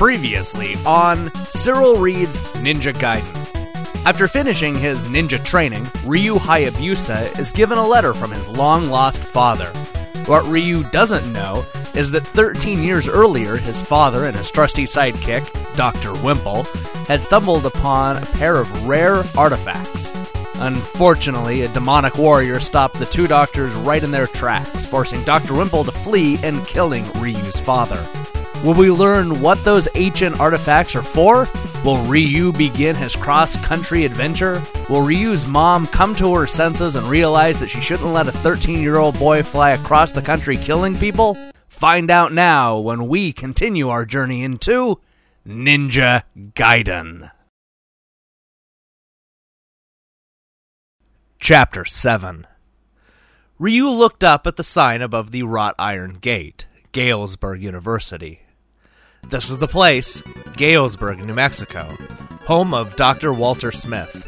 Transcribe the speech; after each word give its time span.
Previously 0.00 0.76
on 0.86 1.30
Cyril 1.44 1.96
Reads 1.96 2.38
Ninja 2.62 2.94
Gaiden. 2.94 4.06
After 4.06 4.28
finishing 4.28 4.74
his 4.74 5.04
ninja 5.04 5.44
training, 5.44 5.86
Ryu 6.06 6.36
Hayabusa 6.36 7.38
is 7.38 7.52
given 7.52 7.76
a 7.76 7.86
letter 7.86 8.14
from 8.14 8.30
his 8.30 8.48
long 8.48 8.86
lost 8.86 9.18
father. 9.18 9.66
What 10.24 10.46
Ryu 10.46 10.84
doesn't 10.84 11.30
know 11.34 11.66
is 11.94 12.10
that 12.12 12.26
13 12.26 12.82
years 12.82 13.08
earlier, 13.08 13.58
his 13.58 13.82
father 13.82 14.24
and 14.24 14.34
his 14.34 14.50
trusty 14.50 14.84
sidekick, 14.84 15.44
Dr. 15.76 16.14
Wimple, 16.24 16.62
had 17.06 17.22
stumbled 17.22 17.66
upon 17.66 18.16
a 18.16 18.26
pair 18.26 18.56
of 18.56 18.88
rare 18.88 19.22
artifacts. 19.36 20.14
Unfortunately, 20.54 21.60
a 21.60 21.68
demonic 21.74 22.16
warrior 22.16 22.58
stopped 22.58 22.98
the 22.98 23.04
two 23.04 23.26
doctors 23.26 23.74
right 23.74 24.02
in 24.02 24.12
their 24.12 24.28
tracks, 24.28 24.82
forcing 24.82 25.22
Dr. 25.24 25.52
Wimple 25.52 25.84
to 25.84 25.92
flee 25.92 26.38
and 26.42 26.66
killing 26.66 27.04
Ryu's 27.20 27.60
father. 27.60 28.02
Will 28.62 28.74
we 28.74 28.90
learn 28.90 29.40
what 29.40 29.64
those 29.64 29.88
ancient 29.94 30.38
artifacts 30.38 30.94
are 30.94 31.00
for? 31.02 31.48
Will 31.82 31.96
Ryu 32.04 32.52
begin 32.52 32.94
his 32.94 33.16
cross 33.16 33.56
country 33.64 34.04
adventure? 34.04 34.60
Will 34.90 35.00
Ryu's 35.00 35.46
mom 35.46 35.86
come 35.86 36.14
to 36.16 36.34
her 36.34 36.46
senses 36.46 36.94
and 36.94 37.06
realize 37.06 37.58
that 37.58 37.70
she 37.70 37.80
shouldn't 37.80 38.12
let 38.12 38.28
a 38.28 38.32
13 38.32 38.82
year 38.82 38.98
old 38.98 39.18
boy 39.18 39.42
fly 39.42 39.70
across 39.70 40.12
the 40.12 40.20
country 40.20 40.58
killing 40.58 40.94
people? 40.98 41.38
Find 41.68 42.10
out 42.10 42.34
now 42.34 42.78
when 42.78 43.08
we 43.08 43.32
continue 43.32 43.88
our 43.88 44.04
journey 44.04 44.44
into 44.44 45.00
Ninja 45.48 46.24
Gaiden. 46.36 47.30
Chapter 51.38 51.86
7 51.86 52.46
Ryu 53.58 53.88
looked 53.88 54.22
up 54.22 54.46
at 54.46 54.56
the 54.56 54.62
sign 54.62 55.00
above 55.00 55.30
the 55.30 55.44
wrought 55.44 55.74
iron 55.78 56.18
gate, 56.20 56.66
Galesburg 56.92 57.62
University. 57.62 58.42
This 59.28 59.48
was 59.48 59.58
the 59.58 59.68
place, 59.68 60.22
Galesburg, 60.56 61.24
New 61.24 61.34
Mexico, 61.34 61.96
home 62.46 62.74
of 62.74 62.96
Dr. 62.96 63.32
Walter 63.32 63.70
Smith. 63.70 64.26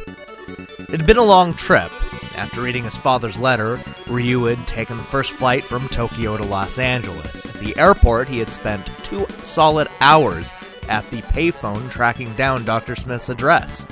It 0.79 1.01
had 1.01 1.07
been 1.07 1.17
a 1.17 1.25
long 1.25 1.55
trip. 1.55 1.91
After 2.37 2.63
reading 2.63 2.85
his 2.85 2.97
father's 2.97 3.39
letter, 3.39 3.81
Ryu 4.07 4.45
had 4.45 4.67
taken 4.67 4.97
the 4.97 5.03
first 5.03 5.33
flight 5.33 5.65
from 5.65 5.89
Tokyo 5.89 6.37
to 6.37 6.45
Los 6.45 6.79
Angeles. 6.79 7.45
At 7.47 7.55
the 7.55 7.77
airport, 7.77 8.29
he 8.29 8.39
had 8.39 8.49
spent 8.49 8.87
two 9.05 9.27
solid 9.43 9.89
hours 10.01 10.53
at 10.89 11.09
the 11.11 11.23
payphone 11.23 11.91
tracking 11.91 12.33
down 12.35 12.65
Dr. 12.65 12.97
Smith's 12.97 13.29
address. 13.29 13.87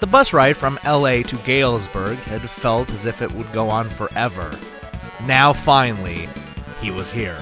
The 0.00 0.06
bus 0.06 0.32
ride 0.32 0.56
from 0.56 0.80
LA 0.84 1.22
to 1.22 1.36
Galesburg 1.44 2.18
had 2.18 2.48
felt 2.50 2.90
as 2.90 3.06
if 3.06 3.22
it 3.22 3.32
would 3.32 3.52
go 3.52 3.70
on 3.70 3.88
forever. 3.88 4.58
Now, 5.24 5.52
finally, 5.52 6.28
he 6.80 6.90
was 6.90 7.10
here. 7.10 7.38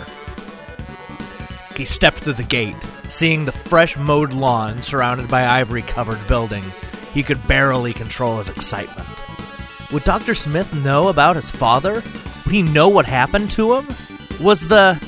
He 1.76 1.84
stepped 1.84 2.18
through 2.18 2.34
the 2.34 2.42
gate, 2.42 2.76
seeing 3.08 3.44
the 3.44 3.52
fresh 3.52 3.96
mowed 3.96 4.32
lawn 4.32 4.82
surrounded 4.82 5.28
by 5.28 5.46
ivory 5.46 5.82
covered 5.82 6.26
buildings. 6.26 6.84
He 7.12 7.22
could 7.22 7.46
barely 7.46 7.92
control 7.92 8.38
his 8.38 8.48
excitement. 8.48 9.08
Would 9.92 10.04
Dr. 10.04 10.34
Smith 10.34 10.72
know 10.74 11.08
about 11.08 11.36
his 11.36 11.50
father? 11.50 11.94
Would 12.44 12.54
he 12.54 12.62
know 12.62 12.88
what 12.88 13.06
happened 13.06 13.50
to 13.52 13.74
him? 13.74 13.88
Was 14.40 14.68
the. 14.68 14.98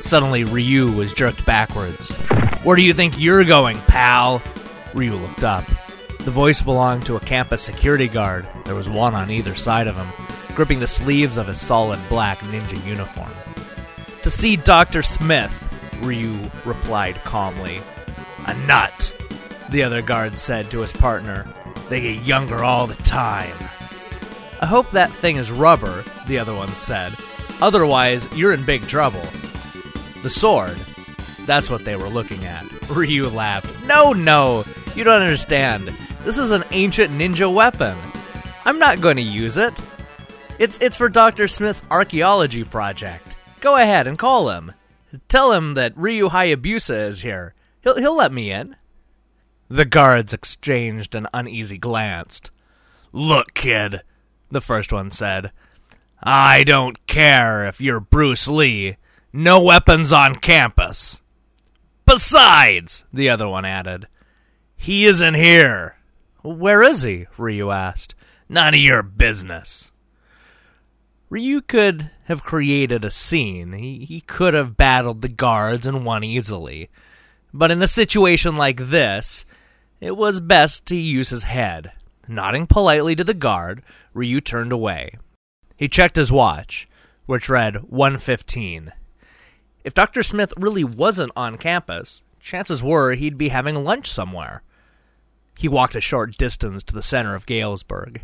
Suddenly, 0.00 0.42
Ryu 0.44 0.90
was 0.90 1.12
jerked 1.14 1.46
backwards. 1.46 2.10
Where 2.64 2.76
do 2.76 2.82
you 2.82 2.92
think 2.92 3.18
you're 3.18 3.44
going, 3.44 3.78
pal? 3.86 4.42
Ryu 4.94 5.14
looked 5.14 5.44
up. 5.44 5.64
The 6.24 6.30
voice 6.30 6.62
belonged 6.62 7.06
to 7.06 7.16
a 7.16 7.20
campus 7.20 7.62
security 7.62 8.08
guard. 8.08 8.46
There 8.64 8.74
was 8.74 8.88
one 8.88 9.14
on 9.14 9.30
either 9.30 9.54
side 9.54 9.86
of 9.86 9.96
him, 9.96 10.08
gripping 10.54 10.80
the 10.80 10.86
sleeves 10.86 11.36
of 11.36 11.46
his 11.48 11.60
solid 11.60 12.00
black 12.08 12.38
ninja 12.38 12.84
uniform. 12.84 13.32
To 14.22 14.30
see 14.30 14.56
Dr. 14.56 15.02
Smith, 15.02 15.71
Ryu 16.02 16.50
replied 16.64 17.22
calmly. 17.24 17.80
A 18.46 18.54
nut, 18.66 19.14
the 19.70 19.82
other 19.82 20.02
guard 20.02 20.38
said 20.38 20.70
to 20.70 20.80
his 20.80 20.92
partner. 20.92 21.46
They 21.88 22.00
get 22.00 22.24
younger 22.24 22.64
all 22.64 22.86
the 22.86 22.94
time. 23.02 23.56
I 24.60 24.66
hope 24.66 24.90
that 24.90 25.10
thing 25.10 25.36
is 25.36 25.50
rubber, 25.50 26.04
the 26.26 26.38
other 26.38 26.54
one 26.54 26.74
said. 26.74 27.14
Otherwise, 27.60 28.28
you're 28.36 28.52
in 28.52 28.64
big 28.64 28.86
trouble. 28.86 29.24
The 30.22 30.30
sword. 30.30 30.76
That's 31.46 31.70
what 31.70 31.84
they 31.84 31.96
were 31.96 32.08
looking 32.08 32.44
at. 32.44 32.64
Ryu 32.88 33.28
laughed. 33.28 33.86
No, 33.86 34.12
no, 34.12 34.64
you 34.94 35.04
don't 35.04 35.22
understand. 35.22 35.92
This 36.24 36.38
is 36.38 36.50
an 36.50 36.64
ancient 36.70 37.12
ninja 37.12 37.52
weapon. 37.52 37.96
I'm 38.64 38.78
not 38.78 39.00
going 39.00 39.16
to 39.16 39.22
use 39.22 39.58
it. 39.58 39.78
It's 40.58 40.78
it's 40.78 40.96
for 40.96 41.08
Dr. 41.08 41.48
Smith's 41.48 41.82
archaeology 41.90 42.62
project. 42.62 43.36
Go 43.60 43.76
ahead 43.76 44.06
and 44.06 44.18
call 44.18 44.50
him. 44.50 44.72
Tell 45.28 45.52
him 45.52 45.74
that 45.74 45.96
Ryu 45.96 46.28
Hayabusa 46.28 47.08
is 47.08 47.20
here. 47.20 47.54
He'll 47.82 47.98
he'll 47.98 48.16
let 48.16 48.32
me 48.32 48.50
in. 48.50 48.76
The 49.68 49.84
guards 49.84 50.32
exchanged 50.32 51.14
an 51.14 51.26
uneasy 51.32 51.78
glance. 51.78 52.40
Look, 53.12 53.54
kid, 53.54 54.02
the 54.50 54.60
first 54.60 54.92
one 54.92 55.10
said. 55.10 55.52
I 56.22 56.64
don't 56.64 57.06
care 57.06 57.66
if 57.66 57.80
you're 57.80 58.00
Bruce 58.00 58.48
Lee. 58.48 58.96
No 59.32 59.62
weapons 59.62 60.12
on 60.12 60.36
campus. 60.36 61.20
Besides, 62.06 63.04
the 63.12 63.30
other 63.30 63.48
one 63.48 63.64
added, 63.64 64.06
he 64.76 65.04
isn't 65.04 65.34
here. 65.34 65.96
Where 66.42 66.82
is 66.82 67.02
he? 67.02 67.26
Ryu 67.38 67.70
asked. 67.70 68.14
None 68.48 68.74
of 68.74 68.80
your 68.80 69.02
business. 69.02 69.91
Ryu 71.32 71.62
could 71.62 72.10
have 72.24 72.42
created 72.42 73.06
a 73.06 73.10
scene. 73.10 73.72
He, 73.72 74.04
he 74.04 74.20
could 74.20 74.52
have 74.52 74.76
battled 74.76 75.22
the 75.22 75.30
guards 75.30 75.86
and 75.86 76.04
won 76.04 76.22
easily. 76.22 76.90
But 77.54 77.70
in 77.70 77.80
a 77.80 77.86
situation 77.86 78.54
like 78.54 78.76
this, 78.76 79.46
it 79.98 80.14
was 80.18 80.40
best 80.40 80.84
to 80.88 80.94
use 80.94 81.30
his 81.30 81.44
head. 81.44 81.92
Nodding 82.28 82.66
politely 82.66 83.16
to 83.16 83.24
the 83.24 83.32
guard, 83.32 83.82
Ryu 84.12 84.42
turned 84.42 84.72
away. 84.72 85.16
He 85.78 85.88
checked 85.88 86.16
his 86.16 86.30
watch, 86.30 86.86
which 87.24 87.48
read 87.48 87.76
115. 87.84 88.92
If 89.84 89.94
Dr. 89.94 90.22
Smith 90.22 90.52
really 90.58 90.84
wasn't 90.84 91.32
on 91.34 91.56
campus, 91.56 92.20
chances 92.40 92.82
were 92.82 93.14
he'd 93.14 93.38
be 93.38 93.48
having 93.48 93.84
lunch 93.84 94.10
somewhere. 94.10 94.62
He 95.56 95.66
walked 95.66 95.94
a 95.94 96.00
short 96.02 96.36
distance 96.36 96.82
to 96.82 96.94
the 96.94 97.00
center 97.00 97.34
of 97.34 97.46
Galesburg. 97.46 98.20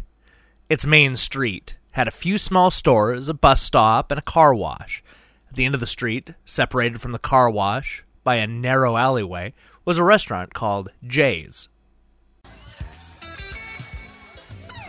Its 0.69 0.85
main 0.85 1.17
street 1.17 1.78
had 1.99 2.07
a 2.07 2.13
few 2.13 2.39
small 2.39 2.71
stores, 2.71 3.29
a 3.29 3.35
bus 3.35 3.61
stop, 3.61 4.13
and 4.13 4.21
a 4.21 4.23
car 4.23 4.55
wash. 4.55 5.03
At 5.49 5.57
the 5.57 5.65
end 5.65 5.75
of 5.75 5.81
the 5.81 5.87
street, 5.87 6.33
separated 6.45 7.01
from 7.01 7.11
the 7.11 7.19
car 7.19 7.51
wash 7.51 8.05
by 8.23 8.37
a 8.37 8.47
narrow 8.47 8.97
alleyway, 8.97 9.53
was 9.85 9.99
a 9.99 10.05
restaurant 10.05 10.55
called 10.55 10.93
Jay's. 11.05 11.69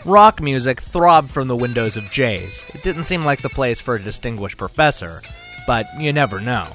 Rock 0.06 0.40
music 0.40 0.81
throbbed 0.81 1.31
from 1.31 1.47
the 1.47 1.56
windows 1.56 1.97
of 1.97 2.12
Jay's. 2.12 2.64
It 2.75 2.84
didn't 2.84 3.06
seem 3.06 3.26
like 3.26 3.41
the 3.41 3.50
place 3.50 3.81
for 3.81 3.96
a 3.96 4.00
distinguished 4.00 4.58
professor, 4.58 5.24
but 5.66 5.88
you 6.00 6.14
never 6.14 6.40
know. 6.40 6.68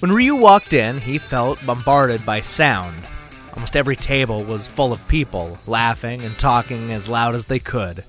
When 0.00 0.10
Ryu 0.10 0.34
walked 0.34 0.74
in, 0.74 0.98
he 0.98 1.18
felt 1.18 1.64
bombarded 1.64 2.26
by 2.26 2.40
sound. 2.40 3.06
Almost 3.54 3.76
every 3.76 3.94
table 3.94 4.42
was 4.42 4.66
full 4.66 4.92
of 4.92 5.06
people, 5.06 5.56
laughing 5.68 6.22
and 6.22 6.36
talking 6.36 6.90
as 6.90 7.08
loud 7.08 7.36
as 7.36 7.44
they 7.44 7.60
could. 7.60 8.02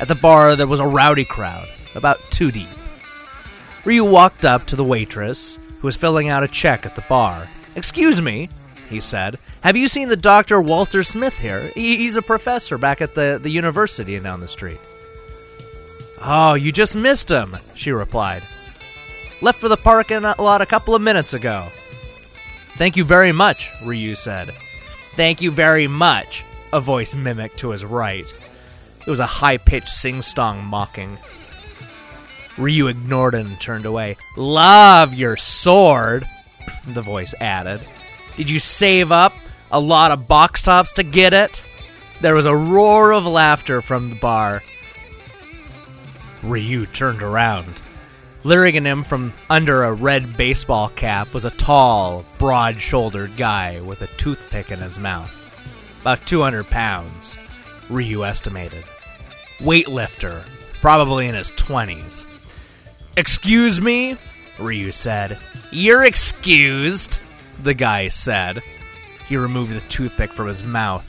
At 0.00 0.08
the 0.08 0.14
bar, 0.14 0.56
there 0.56 0.66
was 0.66 0.80
a 0.80 0.86
rowdy 0.86 1.26
crowd, 1.26 1.68
about 1.94 2.18
two 2.30 2.50
deep. 2.50 2.68
Ryu 3.84 4.02
walked 4.02 4.46
up 4.46 4.66
to 4.66 4.76
the 4.76 4.84
waitress, 4.84 5.58
who 5.80 5.86
was 5.86 5.94
filling 5.94 6.30
out 6.30 6.42
a 6.42 6.48
check 6.48 6.86
at 6.86 6.94
the 6.94 7.04
bar. 7.08 7.48
Excuse 7.76 8.20
me, 8.20 8.48
he 8.88 8.98
said. 8.98 9.38
Have 9.60 9.76
you 9.76 9.88
seen 9.88 10.08
the 10.08 10.16
Dr. 10.16 10.60
Walter 10.60 11.04
Smith 11.04 11.38
here? 11.38 11.70
He's 11.74 12.16
a 12.16 12.22
professor 12.22 12.78
back 12.78 13.02
at 13.02 13.14
the, 13.14 13.38
the 13.42 13.50
university 13.50 14.18
down 14.18 14.40
the 14.40 14.48
street. 14.48 14.80
Oh, 16.22 16.54
you 16.54 16.72
just 16.72 16.96
missed 16.96 17.30
him, 17.30 17.56
she 17.74 17.92
replied. 17.92 18.42
Left 19.42 19.60
for 19.60 19.68
the 19.68 19.76
parking 19.76 20.22
lot 20.22 20.62
a 20.62 20.66
couple 20.66 20.94
of 20.94 21.02
minutes 21.02 21.34
ago. 21.34 21.68
Thank 22.76 22.96
you 22.96 23.04
very 23.04 23.32
much, 23.32 23.70
Ryu 23.84 24.14
said. 24.14 24.54
Thank 25.14 25.42
you 25.42 25.50
very 25.50 25.86
much, 25.86 26.44
a 26.72 26.80
voice 26.80 27.14
mimicked 27.14 27.58
to 27.58 27.70
his 27.70 27.84
right. 27.84 28.32
It 29.00 29.10
was 29.10 29.20
a 29.20 29.26
high 29.26 29.56
pitched 29.56 29.88
sing 29.88 30.22
song 30.22 30.64
mocking. 30.64 31.18
Ryu 32.58 32.88
ignored 32.88 33.34
it 33.34 33.46
and 33.46 33.60
turned 33.60 33.86
away. 33.86 34.16
Love 34.36 35.14
your 35.14 35.36
sword, 35.36 36.26
the 36.86 37.02
voice 37.02 37.34
added. 37.40 37.80
Did 38.36 38.50
you 38.50 38.58
save 38.58 39.10
up 39.10 39.32
a 39.70 39.80
lot 39.80 40.10
of 40.10 40.28
box 40.28 40.62
tops 40.62 40.92
to 40.92 41.02
get 41.02 41.32
it? 41.32 41.64
There 42.20 42.34
was 42.34 42.46
a 42.46 42.54
roar 42.54 43.12
of 43.12 43.24
laughter 43.24 43.80
from 43.80 44.10
the 44.10 44.16
bar. 44.16 44.62
Ryu 46.42 46.86
turned 46.86 47.22
around. 47.22 47.80
Leering 48.42 48.76
at 48.76 48.84
him 48.84 49.02
from 49.02 49.32
under 49.50 49.84
a 49.84 49.92
red 49.92 50.36
baseball 50.36 50.88
cap 50.88 51.34
was 51.34 51.44
a 51.44 51.50
tall, 51.50 52.24
broad 52.38 52.80
shouldered 52.80 53.36
guy 53.36 53.80
with 53.80 54.00
a 54.00 54.06
toothpick 54.06 54.70
in 54.70 54.78
his 54.78 54.98
mouth. 54.98 55.30
About 56.00 56.26
200 56.26 56.64
pounds, 56.66 57.36
Ryu 57.90 58.24
estimated. 58.24 58.84
Weightlifter, 59.58 60.44
probably 60.80 61.26
in 61.26 61.34
his 61.34 61.50
20s. 61.50 62.24
Excuse 63.16 63.80
me? 63.80 64.16
Ryu 64.58 64.92
said. 64.92 65.38
You're 65.72 66.04
excused, 66.04 67.20
the 67.62 67.74
guy 67.74 68.08
said. 68.08 68.62
He 69.28 69.36
removed 69.36 69.72
the 69.72 69.80
toothpick 69.82 70.32
from 70.32 70.48
his 70.48 70.64
mouth. 70.64 71.06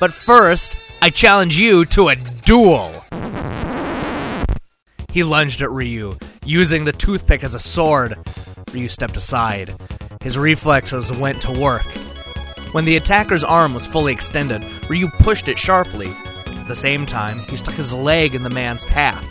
But 0.00 0.12
first, 0.12 0.76
I 1.00 1.10
challenge 1.10 1.58
you 1.58 1.84
to 1.86 2.08
a 2.08 2.16
duel! 2.16 3.04
He 5.10 5.22
lunged 5.24 5.62
at 5.62 5.70
Ryu, 5.70 6.18
using 6.44 6.84
the 6.84 6.92
toothpick 6.92 7.42
as 7.42 7.54
a 7.54 7.60
sword. 7.60 8.14
Ryu 8.72 8.88
stepped 8.88 9.16
aside. 9.16 9.74
His 10.22 10.36
reflexes 10.36 11.10
went 11.10 11.40
to 11.42 11.52
work. 11.52 11.86
When 12.72 12.84
the 12.84 12.96
attacker's 12.96 13.44
arm 13.44 13.74
was 13.74 13.86
fully 13.86 14.12
extended, 14.12 14.64
Ryu 14.88 15.08
pushed 15.18 15.48
it 15.48 15.58
sharply. 15.58 16.08
At 16.46 16.68
the 16.68 16.76
same 16.76 17.06
time, 17.06 17.40
he 17.48 17.56
stuck 17.56 17.74
his 17.74 17.92
leg 17.92 18.34
in 18.34 18.42
the 18.42 18.50
man's 18.50 18.84
path. 18.84 19.24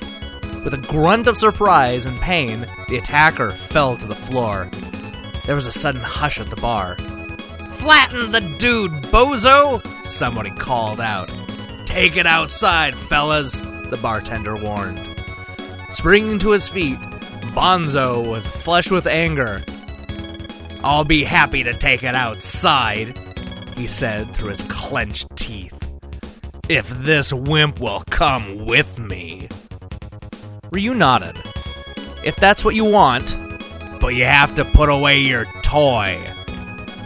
With 0.63 0.73
a 0.73 0.85
grunt 0.87 1.27
of 1.27 1.37
surprise 1.37 2.05
and 2.05 2.19
pain, 2.19 2.65
the 2.89 2.97
attacker 2.97 3.51
fell 3.51 3.95
to 3.97 4.07
the 4.07 4.15
floor. 4.15 4.69
There 5.45 5.55
was 5.55 5.67
a 5.67 5.71
sudden 5.71 6.01
hush 6.01 6.39
at 6.39 6.49
the 6.49 6.55
bar. 6.55 6.97
Flatten 7.77 8.31
the 8.31 8.41
dude, 8.57 8.91
bozo! 9.11 9.81
Somebody 10.05 10.51
called 10.51 10.99
out. 10.99 11.31
Take 11.85 12.17
it 12.17 12.25
outside, 12.25 12.95
fellas, 12.95 13.59
the 13.59 13.99
bartender 14.01 14.55
warned. 14.55 14.99
Springing 15.91 16.37
to 16.39 16.51
his 16.51 16.67
feet, 16.67 16.99
Bonzo 17.57 18.23
was 18.29 18.45
flush 18.45 18.91
with 18.91 19.07
anger. 19.07 19.63
I'll 20.83 21.03
be 21.03 21.23
happy 21.23 21.63
to 21.63 21.73
take 21.73 22.03
it 22.03 22.13
outside, 22.13 23.17
he 23.77 23.87
said 23.87 24.35
through 24.35 24.49
his 24.49 24.63
clenched 24.63 25.27
teeth. 25.35 25.73
If 26.67 26.89
this 26.89 27.31
wimp 27.31 27.79
will 27.79 28.01
come 28.09 28.65
with 28.65 28.99
me. 28.99 29.47
Ryu 30.71 30.93
nodded. 30.93 31.37
If 32.25 32.35
that's 32.37 32.65
what 32.65 32.75
you 32.75 32.83
want, 32.83 33.37
but 34.01 34.15
you 34.15 34.25
have 34.25 34.55
to 34.55 34.65
put 34.65 34.89
away 34.89 35.19
your 35.19 35.45
toy. 35.61 36.21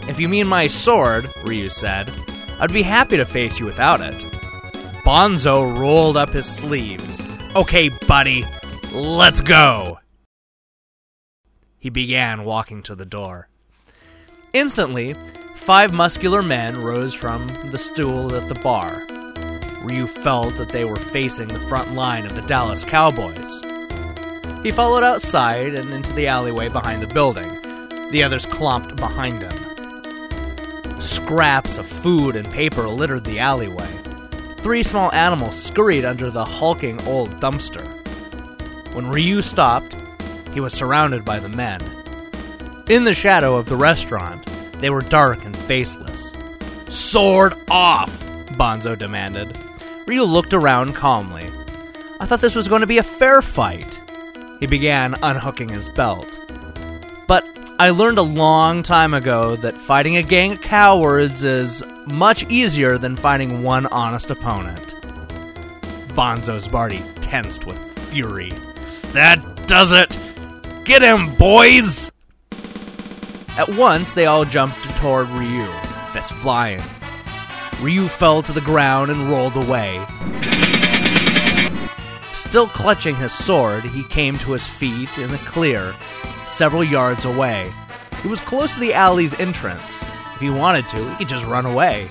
If 0.08 0.20
you 0.20 0.30
mean 0.30 0.48
my 0.48 0.68
sword, 0.68 1.30
Ryu 1.44 1.70
said, 1.70 2.12
I'd 2.60 2.74
be 2.74 2.84
happy 2.84 3.18
to 3.18 3.26
face 3.26 3.60
you 3.60 3.66
without 3.66 4.02
it. 4.02 4.16
Bonzo 5.04 5.78
rolled 5.78 6.16
up 6.16 6.30
his 6.30 6.46
sleeves. 6.46 7.22
Okay, 7.56 7.90
buddy, 8.08 8.46
let's 8.94 9.42
go. 9.42 10.00
He 11.78 11.90
began 11.90 12.46
walking 12.46 12.82
to 12.84 12.96
the 12.96 13.06
door. 13.06 13.50
Instantly, 14.54 15.16
five 15.62 15.94
muscular 15.94 16.42
men 16.42 16.82
rose 16.82 17.14
from 17.14 17.48
the 17.70 17.78
stool 17.78 18.36
at 18.36 18.50
the 18.50 18.60
bar. 18.62 19.06
Ryu 19.84 20.08
felt 20.08 20.58
that 20.58 20.70
they 20.70 20.86
were 20.86 20.96
facing 20.96 21.48
the 21.48 21.60
front 21.60 21.94
line 21.94 22.26
of 22.26 22.34
the 22.34 22.42
Dallas 22.42 22.84
Cowboys. 22.84 23.62
He 24.64 24.72
followed 24.72 25.04
outside 25.04 25.76
and 25.76 25.94
into 25.94 26.14
the 26.14 26.26
alleyway 26.26 26.68
behind 26.70 27.04
the 27.04 27.14
building. 27.14 27.62
The 28.10 28.24
others 28.24 28.48
clomped 28.48 28.96
behind 28.96 29.44
him. 29.44 31.00
Scraps 31.00 31.78
of 31.78 31.86
food 31.86 32.36
and 32.36 32.52
paper 32.52 32.88
littered 32.88 33.24
the 33.24 33.38
alleyway. 33.38 33.90
Three 34.58 34.82
small 34.82 35.12
animals 35.14 35.62
scurried 35.62 36.06
under 36.06 36.32
the 36.32 36.44
hulking 36.44 37.00
old 37.08 37.30
dumpster. 37.40 37.86
When 38.96 39.08
Ryu 39.08 39.44
stopped, 39.44 39.96
he 40.54 40.60
was 40.60 40.74
surrounded 40.74 41.24
by 41.24 41.38
the 41.38 41.50
men. 41.50 41.82
In 42.90 43.04
the 43.04 43.14
shadow 43.14 43.56
of 43.56 43.68
the 43.68 43.76
restaurant, 43.76 44.51
they 44.82 44.90
were 44.90 45.02
dark 45.02 45.46
and 45.46 45.56
faceless. 45.56 46.34
Sword 46.88 47.54
off! 47.70 48.12
Bonzo 48.58 48.98
demanded. 48.98 49.58
Ryu 50.06 50.24
looked 50.24 50.54
around 50.54 50.94
calmly. 50.94 51.46
I 52.20 52.26
thought 52.26 52.42
this 52.42 52.56
was 52.56 52.68
going 52.68 52.82
to 52.82 52.88
be 52.88 52.98
a 52.98 53.04
fair 53.04 53.42
fight. 53.42 54.00
He 54.60 54.68
began 54.68 55.16
unhooking 55.24 55.70
his 55.70 55.90
belt. 55.90 56.40
But 57.28 57.46
I 57.80 57.90
learned 57.90 58.18
a 58.18 58.24
long 58.24 58.84
time 58.84 59.14
ago 59.14 59.56
that 59.58 59.74
fighting 59.74 60.18
a 60.18 60.22
gang 60.22 60.52
of 60.54 60.62
cowards 60.62 61.44
is 61.44 61.84
much 62.08 62.44
easier 62.50 62.98
than 62.98 63.16
fighting 63.16 63.64
one 63.64 63.88
honest 63.88 64.30
opponent. 64.30 64.96
Bonzo's 66.10 66.68
body 66.68 67.02
tensed 67.22 67.66
with 67.66 67.80
fury. 68.10 68.52
That 69.14 69.40
does 69.68 69.92
it! 69.92 70.18
Get 70.84 71.02
him, 71.02 71.36
boys! 71.38 72.12
At 73.62 73.70
once, 73.78 74.14
they 74.14 74.26
all 74.26 74.44
jumped 74.44 74.82
toward 74.98 75.30
Ryu, 75.30 75.68
fists 76.14 76.32
flying. 76.32 76.82
Ryu 77.80 78.08
fell 78.08 78.42
to 78.42 78.52
the 78.52 78.60
ground 78.60 79.12
and 79.12 79.30
rolled 79.30 79.56
away. 79.56 80.04
Still 82.34 82.66
clutching 82.66 83.14
his 83.14 83.34
sword, 83.34 83.84
he 83.84 84.04
came 84.06 84.40
to 84.40 84.54
his 84.54 84.66
feet 84.66 85.16
in 85.20 85.30
the 85.30 85.38
clear, 85.46 85.94
several 86.44 86.84
yards 86.84 87.26
away. 87.26 87.72
He 88.24 88.28
was 88.28 88.42
close 88.42 88.74
to 88.74 88.80
the 88.80 88.96
alley's 88.96 89.40
entrance. 89.40 90.02
If 90.34 90.40
he 90.40 90.50
wanted 90.50 90.90
to, 90.90 91.10
he 91.12 91.18
could 91.18 91.30
just 91.30 91.46
run 91.46 91.68
away. 91.68 92.10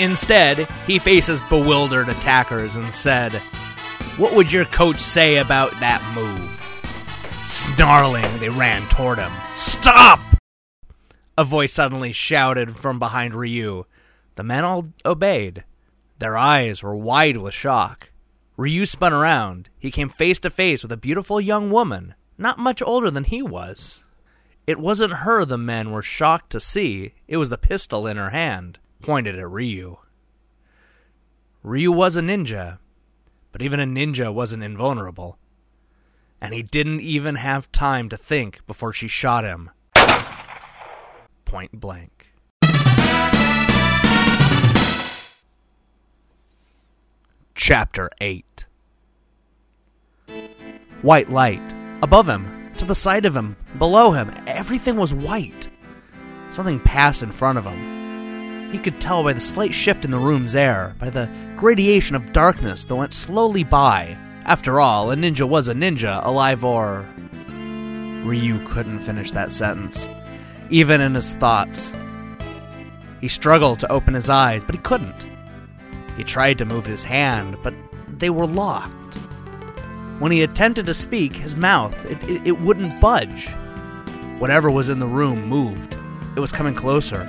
Instead, 0.00 0.68
he 0.84 0.98
faces 0.98 1.40
bewildered 1.42 2.08
attackers 2.08 2.74
and 2.74 2.92
said, 2.92 3.34
What 4.16 4.34
would 4.34 4.50
your 4.50 4.64
coach 4.64 4.98
say 4.98 5.36
about 5.36 5.70
that 5.78 6.02
move? 6.16 6.56
Snarling, 7.46 8.40
they 8.40 8.48
ran 8.48 8.82
toward 8.88 9.18
him. 9.18 9.30
Stop! 9.52 10.18
A 11.38 11.44
voice 11.44 11.72
suddenly 11.72 12.10
shouted 12.10 12.74
from 12.74 12.98
behind 12.98 13.32
Ryu. 13.32 13.84
The 14.34 14.42
men 14.42 14.64
all 14.64 14.88
obeyed. 15.06 15.62
Their 16.18 16.36
eyes 16.36 16.82
were 16.82 16.96
wide 16.96 17.36
with 17.36 17.54
shock. 17.54 18.10
Ryu 18.56 18.84
spun 18.86 19.12
around. 19.12 19.68
He 19.78 19.92
came 19.92 20.08
face 20.08 20.40
to 20.40 20.50
face 20.50 20.82
with 20.82 20.90
a 20.90 20.96
beautiful 20.96 21.40
young 21.40 21.70
woman, 21.70 22.16
not 22.38 22.58
much 22.58 22.82
older 22.82 23.08
than 23.08 23.22
he 23.22 23.40
was. 23.40 24.02
It 24.66 24.80
wasn't 24.80 25.22
her 25.22 25.44
the 25.44 25.56
men 25.56 25.92
were 25.92 26.02
shocked 26.02 26.50
to 26.50 26.58
see, 26.58 27.14
it 27.28 27.36
was 27.36 27.50
the 27.50 27.56
pistol 27.56 28.08
in 28.08 28.16
her 28.16 28.30
hand, 28.30 28.80
pointed 29.00 29.38
at 29.38 29.48
Ryu. 29.48 29.98
Ryu 31.62 31.92
was 31.92 32.16
a 32.16 32.20
ninja, 32.20 32.78
but 33.52 33.62
even 33.62 33.78
a 33.78 33.86
ninja 33.86 34.34
wasn't 34.34 34.64
invulnerable. 34.64 35.38
And 36.40 36.52
he 36.52 36.64
didn't 36.64 36.98
even 36.98 37.36
have 37.36 37.70
time 37.70 38.08
to 38.08 38.16
think 38.16 38.66
before 38.66 38.92
she 38.92 39.06
shot 39.06 39.44
him. 39.44 39.70
Point 41.48 41.80
blank. 41.80 42.26
Chapter 47.54 48.10
8 48.20 48.66
White 51.00 51.30
light. 51.30 51.62
Above 52.02 52.28
him, 52.28 52.70
to 52.76 52.84
the 52.84 52.94
side 52.94 53.24
of 53.24 53.34
him, 53.34 53.56
below 53.78 54.12
him, 54.12 54.30
everything 54.46 54.98
was 54.98 55.14
white. 55.14 55.70
Something 56.50 56.80
passed 56.80 57.22
in 57.22 57.32
front 57.32 57.56
of 57.56 57.64
him. 57.64 58.70
He 58.70 58.76
could 58.76 59.00
tell 59.00 59.24
by 59.24 59.32
the 59.32 59.40
slight 59.40 59.72
shift 59.72 60.04
in 60.04 60.10
the 60.10 60.18
room's 60.18 60.54
air, 60.54 60.96
by 61.00 61.08
the 61.08 61.30
gradation 61.56 62.14
of 62.14 62.34
darkness 62.34 62.84
that 62.84 62.94
went 62.94 63.14
slowly 63.14 63.64
by. 63.64 64.18
After 64.44 64.80
all, 64.80 65.10
a 65.10 65.16
ninja 65.16 65.48
was 65.48 65.68
a 65.68 65.74
ninja, 65.74 66.22
alive 66.26 66.62
or. 66.62 67.08
Ryu 68.26 68.62
couldn't 68.68 69.00
finish 69.00 69.32
that 69.32 69.50
sentence, 69.50 70.10
even 70.70 71.00
in 71.00 71.14
his 71.14 71.34
thoughts. 71.34 71.92
He 73.20 73.28
struggled 73.28 73.80
to 73.80 73.92
open 73.92 74.14
his 74.14 74.30
eyes, 74.30 74.62
but 74.64 74.74
he 74.74 74.80
couldn't. 74.80 75.26
He 76.16 76.24
tried 76.24 76.58
to 76.58 76.64
move 76.64 76.86
his 76.86 77.04
hand, 77.04 77.56
but 77.62 77.74
they 78.08 78.30
were 78.30 78.46
locked. 78.46 79.14
When 80.18 80.32
he 80.32 80.42
attempted 80.42 80.86
to 80.86 80.94
speak, 80.94 81.36
his 81.36 81.56
mouth, 81.56 81.94
it, 82.06 82.22
it, 82.24 82.46
it, 82.48 82.60
wouldn't 82.60 83.00
budge. 83.00 83.48
Whatever 84.40 84.70
was 84.70 84.90
in 84.90 84.98
the 84.98 85.06
room 85.06 85.46
moved. 85.46 85.96
It 86.36 86.40
was 86.40 86.50
coming 86.50 86.74
closer. 86.74 87.22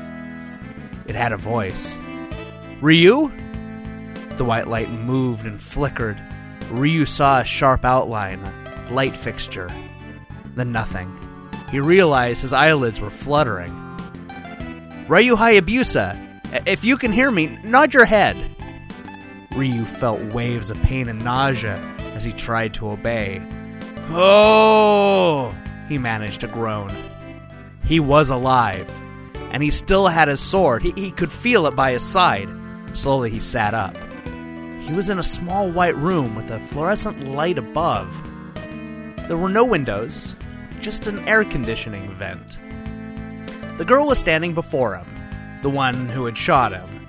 It 1.08 1.16
had 1.16 1.32
a 1.32 1.38
voice. 1.38 2.00
Ryu? 2.82 3.32
The 4.38 4.46
white 4.46 4.68
light 4.68 4.90
moved 4.90 5.46
and 5.46 5.62
flickered. 5.62 6.20
Ryu 6.72 7.06
saw 7.06 7.40
a 7.40 7.46
sharp 7.46 7.86
outline, 7.86 8.42
light 8.90 9.16
fixture. 9.16 9.70
Then 10.56 10.72
nothing. 10.72 11.16
He 11.72 11.80
realized 11.80 12.42
his 12.42 12.54
eyelids 12.54 13.00
were 13.00 13.10
fluttering. 13.10 13.72
Ryu 15.08 15.36
Hayabusa, 15.36 16.68
if 16.68 16.84
you 16.84 16.98
can 16.98 17.12
hear 17.12 17.30
me, 17.30 17.58
nod 17.64 17.94
your 17.94 18.06
head. 18.06 18.36
Ryu 19.56 19.86
felt 19.86 20.22
waves 20.34 20.72
of 20.72 20.82
pain 20.82 21.10
and 21.10 21.24
nausea 21.24 21.78
as 22.14 22.24
he 22.24 22.32
tried 22.32 22.74
to 22.76 22.90
obey. 22.90 23.42
Oh! 24.10 25.56
He 25.88 25.98
managed 25.98 26.42
to 26.42 26.48
groan. 26.48 26.92
He 27.84 28.00
was 28.00 28.30
alive, 28.30 28.90
and 29.52 29.62
he 29.64 29.72
still 29.72 30.08
had 30.08 30.28
his 30.28 30.40
sword. 30.40 30.84
He, 30.84 30.94
he 30.96 31.12
could 31.12 31.32
feel 31.32 31.66
it 31.66 31.76
by 31.76 31.92
his 31.92 32.04
side. 32.04 32.50
Slowly, 32.94 33.30
he 33.30 33.40
sat 33.40 33.74
up. 33.74 33.96
He 34.82 34.94
was 34.94 35.10
in 35.10 35.20
a 35.20 35.24
small 35.24 35.70
white 35.70 35.96
room 35.96 36.36
with 36.36 36.50
a 36.50 36.60
fluorescent 36.60 37.28
light 37.28 37.58
above. 37.58 38.12
There 39.28 39.38
were 39.38 39.50
no 39.50 39.66
windows, 39.66 40.36
just 40.80 41.08
an 41.08 41.28
air 41.28 41.44
conditioning 41.44 42.14
vent. 42.16 42.58
The 43.78 43.86
girl 43.86 44.08
was 44.08 44.20
standing 44.20 44.54
before 44.54 44.96
him, 44.96 45.08
the 45.62 45.70
one 45.70 46.10
who 46.10 46.26
had 46.26 46.38
shot 46.38 46.72
him. 46.74 47.08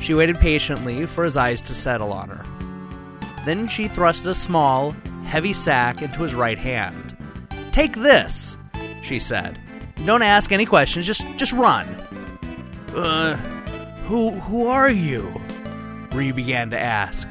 She 0.00 0.14
waited 0.14 0.38
patiently 0.38 1.06
for 1.06 1.24
his 1.24 1.36
eyes 1.36 1.60
to 1.62 1.74
settle 1.74 2.12
on 2.12 2.28
her. 2.28 2.44
Then 3.44 3.66
she 3.68 3.88
thrust 3.88 4.26
a 4.26 4.34
small, 4.34 4.92
heavy 5.24 5.52
sack 5.52 6.02
into 6.02 6.22
his 6.22 6.34
right 6.34 6.58
hand. 6.58 7.16
Take 7.72 7.94
this, 7.94 8.58
she 9.02 9.18
said. 9.18 9.58
Don't 10.04 10.22
ask 10.22 10.52
any 10.52 10.66
questions. 10.66 11.06
Just 11.06 11.26
just 11.36 11.52
run. 11.52 11.86
Uh, 12.94 13.36
who 14.04 14.30
who 14.30 14.66
are 14.66 14.90
you? 14.90 15.32
Ryu 16.12 16.32
began 16.32 16.70
to 16.70 16.80
ask. 16.80 17.28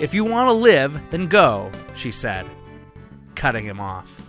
If 0.00 0.14
you 0.14 0.24
want 0.24 0.48
to 0.48 0.52
live, 0.52 1.00
then 1.10 1.26
go, 1.26 1.72
she 1.94 2.12
said, 2.12 2.46
cutting 3.34 3.64
him 3.64 3.80
off. 3.80 4.20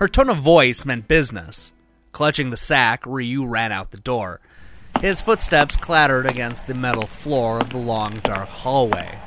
Her 0.00 0.08
tone 0.08 0.30
of 0.30 0.38
voice 0.38 0.86
meant 0.86 1.08
business. 1.08 1.74
Clutching 2.12 2.48
the 2.48 2.56
sack, 2.56 3.04
Ryu 3.04 3.44
ran 3.44 3.70
out 3.70 3.90
the 3.90 3.98
door. 3.98 4.40
His 4.98 5.20
footsteps 5.20 5.76
clattered 5.76 6.24
against 6.24 6.66
the 6.66 6.72
metal 6.72 7.06
floor 7.06 7.60
of 7.60 7.68
the 7.68 7.76
long, 7.76 8.20
dark 8.20 8.48
hallway. 8.48 9.18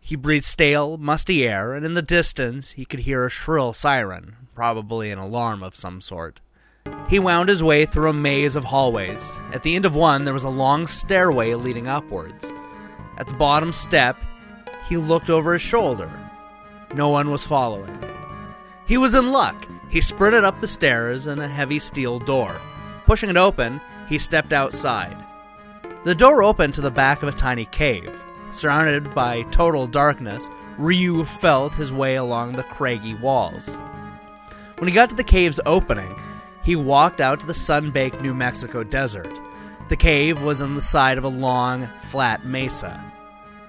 He 0.00 0.16
breathed 0.16 0.44
stale, 0.44 0.98
musty 0.98 1.48
air, 1.48 1.72
and 1.72 1.86
in 1.86 1.94
the 1.94 2.02
distance 2.02 2.72
he 2.72 2.84
could 2.84 3.00
hear 3.00 3.24
a 3.24 3.30
shrill 3.30 3.72
siren, 3.72 4.36
probably 4.54 5.10
an 5.10 5.18
alarm 5.18 5.62
of 5.62 5.76
some 5.76 6.02
sort. 6.02 6.40
He 7.08 7.18
wound 7.18 7.48
his 7.48 7.62
way 7.62 7.86
through 7.86 8.10
a 8.10 8.12
maze 8.12 8.56
of 8.56 8.66
hallways. 8.66 9.32
At 9.54 9.62
the 9.62 9.76
end 9.76 9.86
of 9.86 9.94
one, 9.94 10.26
there 10.26 10.34
was 10.34 10.44
a 10.44 10.50
long 10.50 10.86
stairway 10.86 11.54
leading 11.54 11.88
upwards. 11.88 12.52
At 13.16 13.28
the 13.28 13.34
bottom 13.34 13.72
step, 13.72 14.18
he 14.90 14.98
looked 14.98 15.30
over 15.30 15.54
his 15.54 15.62
shoulder. 15.62 16.10
No 16.92 17.08
one 17.08 17.30
was 17.30 17.44
following. 17.44 18.13
He 18.86 18.98
was 18.98 19.14
in 19.14 19.32
luck. 19.32 19.66
He 19.88 20.00
sprinted 20.00 20.44
up 20.44 20.60
the 20.60 20.66
stairs 20.66 21.26
and 21.26 21.40
a 21.40 21.48
heavy 21.48 21.78
steel 21.78 22.18
door. 22.18 22.60
Pushing 23.06 23.30
it 23.30 23.36
open, 23.36 23.80
he 24.08 24.18
stepped 24.18 24.52
outside. 24.52 25.16
The 26.04 26.14
door 26.14 26.42
opened 26.42 26.74
to 26.74 26.82
the 26.82 26.90
back 26.90 27.22
of 27.22 27.28
a 27.28 27.32
tiny 27.32 27.64
cave. 27.66 28.22
Surrounded 28.50 29.14
by 29.14 29.42
total 29.44 29.86
darkness, 29.86 30.50
Ryu 30.76 31.24
felt 31.24 31.74
his 31.74 31.92
way 31.92 32.16
along 32.16 32.52
the 32.52 32.62
craggy 32.64 33.14
walls. 33.14 33.80
When 34.78 34.88
he 34.88 34.94
got 34.94 35.08
to 35.10 35.16
the 35.16 35.24
cave's 35.24 35.60
opening, 35.64 36.14
he 36.62 36.76
walked 36.76 37.20
out 37.20 37.40
to 37.40 37.46
the 37.46 37.54
sun 37.54 37.90
baked 37.90 38.20
New 38.20 38.34
Mexico 38.34 38.84
desert. 38.84 39.38
The 39.88 39.96
cave 39.96 40.42
was 40.42 40.60
on 40.60 40.74
the 40.74 40.80
side 40.80 41.16
of 41.16 41.24
a 41.24 41.28
long, 41.28 41.88
flat 42.10 42.44
mesa. 42.44 43.02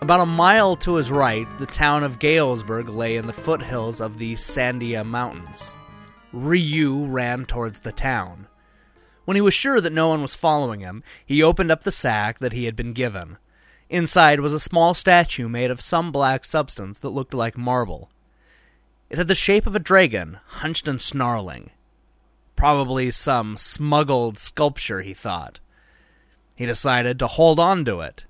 About 0.05 0.19
a 0.19 0.25
mile 0.27 0.75
to 0.75 0.97
his 0.97 1.09
right, 1.09 1.47
the 1.57 1.65
town 1.65 2.03
of 2.03 2.19
Galesburg 2.19 2.89
lay 2.89 3.17
in 3.17 3.25
the 3.25 3.33
foothills 3.33 3.99
of 3.99 4.19
the 4.19 4.33
Sandia 4.33 5.03
Mountains. 5.03 5.75
Ryu 6.31 7.05
ran 7.05 7.45
towards 7.45 7.79
the 7.79 7.91
town. 7.91 8.45
When 9.23 9.33
he 9.33 9.41
was 9.41 9.55
sure 9.55 9.81
that 9.81 9.91
no 9.91 10.09
one 10.09 10.21
was 10.21 10.35
following 10.35 10.81
him, 10.81 11.01
he 11.25 11.41
opened 11.41 11.71
up 11.71 11.81
the 11.83 11.89
sack 11.89 12.37
that 12.37 12.53
he 12.53 12.65
had 12.65 12.75
been 12.75 12.93
given. 12.93 13.37
Inside 13.89 14.41
was 14.41 14.53
a 14.53 14.59
small 14.59 14.93
statue 14.93 15.49
made 15.49 15.71
of 15.71 15.81
some 15.81 16.11
black 16.11 16.45
substance 16.45 16.99
that 16.99 17.09
looked 17.09 17.33
like 17.33 17.57
marble. 17.57 18.11
It 19.09 19.17
had 19.17 19.27
the 19.27 19.33
shape 19.33 19.65
of 19.65 19.75
a 19.75 19.79
dragon, 19.79 20.37
hunched 20.45 20.87
and 20.87 21.01
snarling. 21.01 21.71
Probably 22.55 23.09
some 23.09 23.57
smuggled 23.57 24.37
sculpture, 24.37 25.01
he 25.01 25.15
thought. 25.15 25.59
He 26.55 26.67
decided 26.67 27.17
to 27.17 27.25
hold 27.25 27.59
on 27.59 27.85
to 27.85 28.01
it. 28.01 28.25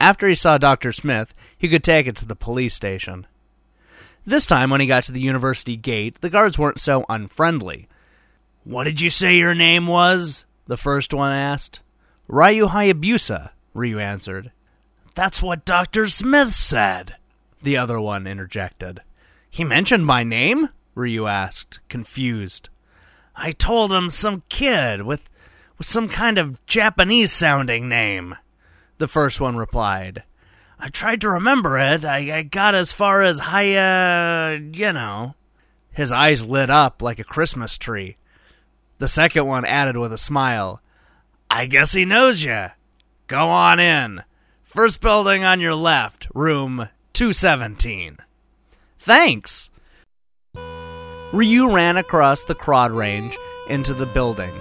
After 0.00 0.28
he 0.28 0.34
saw 0.34 0.58
Dr. 0.58 0.92
Smith, 0.92 1.34
he 1.56 1.68
could 1.68 1.82
take 1.82 2.06
it 2.06 2.16
to 2.16 2.26
the 2.26 2.36
police 2.36 2.74
station. 2.74 3.26
This 4.24 4.46
time, 4.46 4.70
when 4.70 4.80
he 4.80 4.86
got 4.86 5.04
to 5.04 5.12
the 5.12 5.20
university 5.20 5.76
gate, 5.76 6.20
the 6.20 6.30
guards 6.30 6.58
weren't 6.58 6.80
so 6.80 7.04
unfriendly. 7.08 7.88
What 8.64 8.84
did 8.84 9.00
you 9.00 9.10
say 9.10 9.36
your 9.36 9.54
name 9.54 9.86
was? 9.86 10.44
The 10.66 10.76
first 10.76 11.14
one 11.14 11.32
asked. 11.32 11.80
Ryu 12.28 12.66
Hayabusa, 12.66 13.50
Ryu 13.72 13.98
answered. 13.98 14.52
That's 15.14 15.42
what 15.42 15.64
Dr. 15.64 16.06
Smith 16.08 16.52
said, 16.52 17.16
the 17.62 17.76
other 17.76 17.98
one 18.00 18.26
interjected. 18.26 19.00
He 19.50 19.64
mentioned 19.64 20.04
my 20.04 20.22
name? 20.22 20.68
Ryu 20.94 21.26
asked, 21.26 21.80
confused. 21.88 22.68
I 23.34 23.52
told 23.52 23.92
him 23.92 24.10
some 24.10 24.42
kid 24.48 25.02
with 25.02 25.28
with 25.78 25.86
some 25.86 26.08
kind 26.08 26.38
of 26.38 26.64
Japanese 26.66 27.32
sounding 27.32 27.88
name. 27.88 28.36
The 28.98 29.08
first 29.08 29.40
one 29.40 29.56
replied. 29.56 30.24
I 30.78 30.88
tried 30.88 31.20
to 31.22 31.30
remember 31.30 31.78
it. 31.78 32.04
I, 32.04 32.38
I 32.38 32.42
got 32.42 32.74
as 32.74 32.92
far 32.92 33.22
as 33.22 33.38
Haya, 33.38 34.56
uh, 34.56 34.60
you 34.72 34.92
know. 34.92 35.34
His 35.92 36.12
eyes 36.12 36.46
lit 36.46 36.70
up 36.70 37.02
like 37.02 37.18
a 37.18 37.24
Christmas 37.24 37.78
tree. 37.78 38.16
The 38.98 39.08
second 39.08 39.46
one 39.46 39.64
added 39.64 39.96
with 39.96 40.12
a 40.12 40.18
smile. 40.18 40.80
I 41.50 41.66
guess 41.66 41.92
he 41.92 42.04
knows 42.04 42.44
you. 42.44 42.66
Go 43.26 43.48
on 43.48 43.80
in. 43.80 44.22
First 44.62 45.00
building 45.00 45.44
on 45.44 45.60
your 45.60 45.74
left, 45.74 46.28
room 46.34 46.88
217. 47.14 48.18
Thanks. 48.98 49.70
Ryu 51.32 51.70
ran 51.70 51.96
across 51.96 52.42
the 52.44 52.54
quadrangle 52.54 53.36
into 53.68 53.94
the 53.94 54.06
building. 54.06 54.52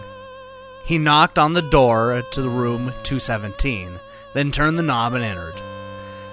He 0.86 0.98
knocked 0.98 1.38
on 1.38 1.54
the 1.54 1.62
door 1.62 2.24
to 2.32 2.42
the 2.42 2.50
room 2.50 2.94
217, 3.04 3.90
then 4.38 4.52
turned 4.52 4.78
the 4.78 4.84
knob 4.84 5.14
and 5.14 5.24
entered. 5.24 5.56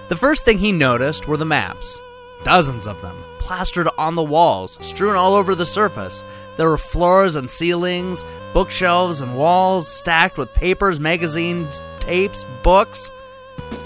The 0.08 0.16
first 0.16 0.44
thing 0.44 0.58
he 0.58 0.72
noticed 0.72 1.26
were 1.26 1.38
the 1.38 1.46
maps. 1.46 1.98
Dozens 2.44 2.86
of 2.86 3.00
them, 3.00 3.16
plastered 3.38 3.88
on 3.96 4.14
the 4.14 4.22
walls, 4.22 4.78
strewn 4.82 5.16
all 5.16 5.34
over 5.34 5.54
the 5.54 5.64
surface. 5.64 6.22
There 6.58 6.68
were 6.68 6.76
floors 6.76 7.36
and 7.36 7.50
ceilings, 7.50 8.24
bookshelves 8.52 9.22
and 9.22 9.38
walls 9.38 9.88
stacked 9.88 10.36
with 10.36 10.52
papers, 10.52 11.00
magazines, 11.00 11.80
tapes, 12.00 12.44
books, 12.62 13.10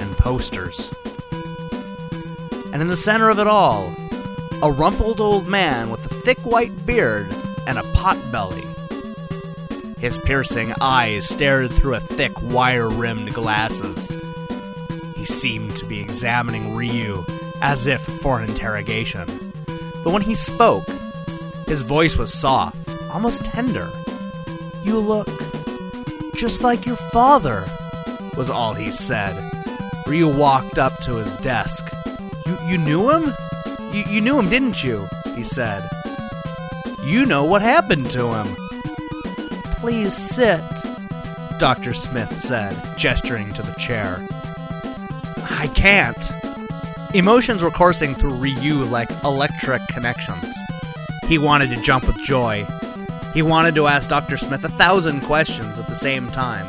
and 0.00 0.18
posters. 0.18 0.92
And 2.72 2.82
in 2.82 2.88
the 2.88 2.96
center 2.96 3.30
of 3.30 3.38
it 3.38 3.46
all, 3.46 3.94
a 4.60 4.72
rumpled 4.72 5.20
old 5.20 5.46
man 5.46 5.90
with 5.90 6.04
a 6.04 6.14
thick 6.14 6.38
white 6.40 6.84
beard 6.84 7.32
and 7.68 7.78
a 7.78 7.84
pot 7.94 8.18
belly. 8.32 8.66
His 10.00 10.18
piercing 10.18 10.72
eyes 10.80 11.28
stared 11.28 11.72
through 11.72 11.94
a 11.94 12.00
thick 12.00 12.32
wire 12.42 12.88
rimmed 12.88 13.34
glasses. 13.34 14.12
He 15.16 15.24
seemed 15.24 15.76
to 15.76 15.84
be 15.84 16.00
examining 16.00 16.76
Ryu 16.76 17.24
as 17.60 17.86
if 17.86 18.00
for 18.00 18.40
an 18.40 18.48
interrogation. 18.48 19.26
But 20.04 20.12
when 20.12 20.22
he 20.22 20.34
spoke, 20.34 20.88
his 21.66 21.82
voice 21.82 22.16
was 22.16 22.32
soft, 22.32 22.76
almost 23.10 23.44
tender. 23.44 23.90
You 24.84 24.98
look 24.98 25.28
just 26.38 26.62
like 26.62 26.86
your 26.86 26.96
father, 26.96 27.66
was 28.36 28.48
all 28.48 28.72
he 28.72 28.92
said. 28.92 29.34
Ryu 30.06 30.28
walked 30.28 30.78
up 30.78 31.00
to 31.00 31.16
his 31.16 31.32
desk. 31.38 31.84
You, 32.46 32.56
you 32.68 32.78
knew 32.78 33.10
him? 33.10 33.34
You, 33.92 34.04
you 34.08 34.20
knew 34.20 34.38
him, 34.38 34.48
didn't 34.48 34.84
you? 34.84 35.08
He 35.34 35.42
said. 35.42 35.90
You 37.02 37.26
know 37.26 37.44
what 37.44 37.62
happened 37.62 38.12
to 38.12 38.32
him. 38.32 38.67
Please 39.80 40.12
sit, 40.12 40.60
Dr. 41.58 41.94
Smith 41.94 42.36
said, 42.36 42.76
gesturing 42.96 43.52
to 43.54 43.62
the 43.62 43.72
chair. 43.74 44.20
I 45.50 45.70
can't. 45.74 46.32
Emotions 47.14 47.62
were 47.62 47.70
coursing 47.70 48.14
through 48.14 48.34
Ryu 48.34 48.84
like 48.84 49.08
electric 49.22 49.86
connections. 49.86 50.52
He 51.26 51.38
wanted 51.38 51.70
to 51.70 51.82
jump 51.82 52.06
with 52.06 52.16
joy. 52.24 52.66
He 53.34 53.42
wanted 53.42 53.76
to 53.76 53.86
ask 53.86 54.08
Dr. 54.08 54.36
Smith 54.36 54.64
a 54.64 54.68
thousand 54.68 55.20
questions 55.22 55.78
at 55.78 55.86
the 55.86 55.94
same 55.94 56.30
time. 56.32 56.66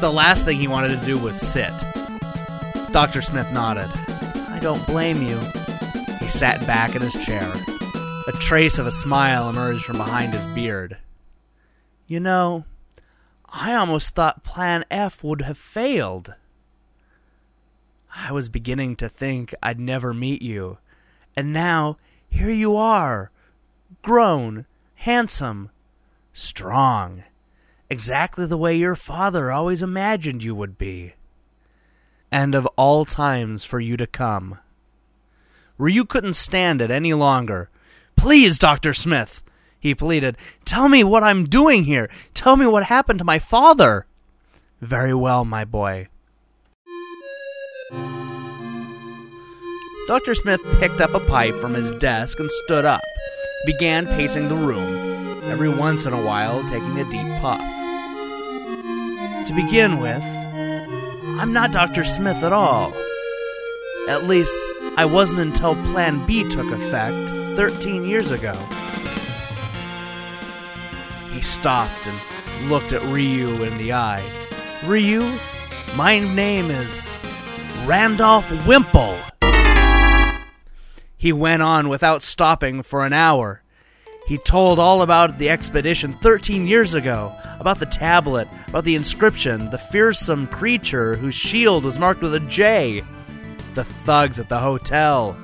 The 0.00 0.12
last 0.12 0.44
thing 0.44 0.58
he 0.58 0.68
wanted 0.68 1.00
to 1.00 1.06
do 1.06 1.16
was 1.16 1.40
sit. 1.40 1.72
Dr. 2.90 3.22
Smith 3.22 3.50
nodded. 3.52 3.90
I 4.48 4.58
don't 4.60 4.86
blame 4.86 5.22
you. 5.22 5.38
He 6.20 6.28
sat 6.28 6.66
back 6.66 6.94
in 6.94 7.02
his 7.02 7.14
chair. 7.14 7.50
A 8.28 8.32
trace 8.32 8.78
of 8.78 8.86
a 8.86 8.90
smile 8.90 9.48
emerged 9.48 9.84
from 9.84 9.96
behind 9.96 10.34
his 10.34 10.46
beard. 10.48 10.98
You 12.12 12.20
know, 12.20 12.66
I 13.48 13.72
almost 13.72 14.14
thought 14.14 14.44
Plan 14.44 14.84
F 14.90 15.24
would 15.24 15.40
have 15.40 15.56
failed. 15.56 16.34
I 18.14 18.32
was 18.32 18.50
beginning 18.50 18.96
to 18.96 19.08
think 19.08 19.54
I'd 19.62 19.80
never 19.80 20.12
meet 20.12 20.42
you. 20.42 20.76
And 21.34 21.54
now, 21.54 21.96
here 22.28 22.50
you 22.50 22.76
are, 22.76 23.30
grown, 24.02 24.66
handsome, 24.96 25.70
strong, 26.34 27.24
exactly 27.88 28.44
the 28.44 28.58
way 28.58 28.76
your 28.76 28.94
father 28.94 29.50
always 29.50 29.82
imagined 29.82 30.44
you 30.44 30.54
would 30.54 30.76
be. 30.76 31.14
And 32.30 32.54
of 32.54 32.66
all 32.76 33.06
times 33.06 33.64
for 33.64 33.80
you 33.80 33.96
to 33.96 34.06
come. 34.06 34.58
Ryu 35.78 36.04
couldn't 36.04 36.34
stand 36.34 36.82
it 36.82 36.90
any 36.90 37.14
longer. 37.14 37.70
Please, 38.16 38.58
Dr. 38.58 38.92
Smith, 38.92 39.42
he 39.82 39.96
pleaded, 39.96 40.38
tell 40.64 40.88
me 40.88 41.02
what 41.02 41.24
I'm 41.24 41.44
doing 41.44 41.82
here. 41.82 42.08
Tell 42.34 42.54
me 42.54 42.66
what 42.68 42.84
happened 42.84 43.18
to 43.18 43.24
my 43.24 43.40
father. 43.40 44.06
Very 44.80 45.12
well, 45.12 45.44
my 45.44 45.64
boy. 45.64 46.06
Dr. 50.06 50.36
Smith 50.36 50.60
picked 50.78 51.00
up 51.00 51.14
a 51.14 51.20
pipe 51.26 51.56
from 51.56 51.74
his 51.74 51.90
desk 51.90 52.38
and 52.38 52.48
stood 52.48 52.84
up, 52.84 53.00
began 53.66 54.06
pacing 54.06 54.46
the 54.46 54.54
room, 54.54 55.42
every 55.50 55.68
once 55.68 56.06
in 56.06 56.12
a 56.12 56.22
while 56.22 56.62
taking 56.68 57.00
a 57.00 57.10
deep 57.10 57.26
puff. 57.40 57.58
To 59.46 59.52
begin 59.52 59.98
with, 59.98 60.22
I'm 61.40 61.52
not 61.52 61.72
Dr. 61.72 62.04
Smith 62.04 62.44
at 62.44 62.52
all. 62.52 62.94
At 64.08 64.28
least, 64.28 64.60
I 64.96 65.06
wasn't 65.06 65.40
until 65.40 65.74
Plan 65.86 66.24
B 66.24 66.48
took 66.48 66.70
effect 66.70 67.30
13 67.56 68.04
years 68.04 68.30
ago. 68.30 68.54
Stopped 71.42 72.06
and 72.06 72.70
looked 72.70 72.92
at 72.92 73.02
Ryu 73.12 73.62
in 73.62 73.76
the 73.78 73.92
eye. 73.92 74.22
Ryu, 74.86 75.28
my 75.96 76.18
name 76.18 76.70
is 76.70 77.14
Randolph 77.84 78.50
Wimple. 78.66 79.18
He 81.16 81.32
went 81.32 81.62
on 81.62 81.88
without 81.88 82.22
stopping 82.22 82.82
for 82.82 83.04
an 83.04 83.12
hour. 83.12 83.62
He 84.26 84.38
told 84.38 84.78
all 84.78 85.02
about 85.02 85.38
the 85.38 85.50
expedition 85.50 86.14
13 86.14 86.66
years 86.66 86.94
ago, 86.94 87.32
about 87.58 87.78
the 87.80 87.86
tablet, 87.86 88.48
about 88.68 88.84
the 88.84 88.94
inscription, 88.96 89.70
the 89.70 89.78
fearsome 89.78 90.46
creature 90.46 91.16
whose 91.16 91.34
shield 91.34 91.84
was 91.84 91.98
marked 91.98 92.22
with 92.22 92.34
a 92.34 92.40
J, 92.40 93.04
the 93.74 93.84
thugs 93.84 94.40
at 94.40 94.48
the 94.48 94.58
hotel. 94.58 95.36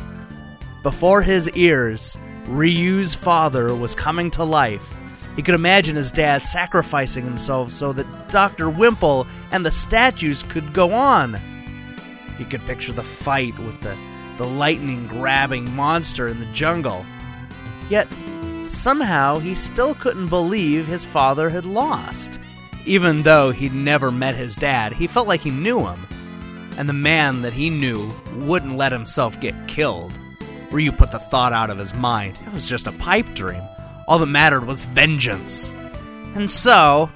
Before 0.83 1.23
his 1.23 1.49
ears, 1.51 2.17
Ryu's 2.47 3.15
father 3.15 3.75
was 3.75 3.95
coming 3.95 4.31
to 4.33 4.45
life. 4.45 4.98
He 5.39 5.43
could 5.45 5.55
imagine 5.55 5.95
his 5.95 6.11
dad 6.11 6.43
sacrificing 6.43 7.25
himself 7.25 7.71
so 7.71 7.93
that 7.93 8.29
Dr. 8.29 8.69
Wimple 8.69 9.25
and 9.53 9.65
the 9.65 9.71
statues 9.71 10.43
could 10.43 10.73
go 10.73 10.93
on. 10.93 11.39
He 12.37 12.45
could 12.45 12.61
picture 12.67 12.91
the 12.91 13.05
fight 13.05 13.57
with 13.61 13.81
the, 13.81 13.97
the 14.37 14.49
lightning 14.49 15.07
grabbing 15.07 15.71
monster 15.77 16.27
in 16.27 16.41
the 16.41 16.47
jungle. 16.47 17.07
Yet, 17.89 18.09
somehow, 18.65 19.39
he 19.39 19.55
still 19.55 19.95
couldn't 19.95 20.27
believe 20.27 20.89
his 20.89 21.05
father 21.05 21.51
had 21.51 21.65
lost. 21.65 22.41
Even 22.85 23.23
though 23.23 23.53
he'd 23.53 23.73
never 23.73 24.11
met 24.11 24.35
his 24.35 24.57
dad, 24.57 24.93
he 24.93 25.07
felt 25.07 25.29
like 25.29 25.43
he 25.43 25.53
knew 25.53 25.87
him. 25.87 26.01
And 26.77 26.89
the 26.89 26.93
man 26.93 27.43
that 27.43 27.53
he 27.53 27.71
knew 27.71 28.13
wouldn't 28.41 28.77
let 28.77 28.91
himself 28.91 29.39
get 29.39 29.69
killed. 29.69 30.19
Ryu 30.73 30.91
put 30.91 31.13
the 31.13 31.21
thought 31.21 31.53
out 31.53 31.71
of 31.71 31.79
his 31.79 31.95
mind. 31.95 32.37
It 32.45 32.53
was 32.53 32.69
just 32.69 32.89
a 32.89 32.93
pipe 32.93 33.33
dream. 33.35 33.63
All 34.09 34.19
that 34.19 34.27
mattered 34.27 34.67
was 34.67 34.85
vengeance. 34.85 35.69
And 36.35 36.51
so, 36.51 37.11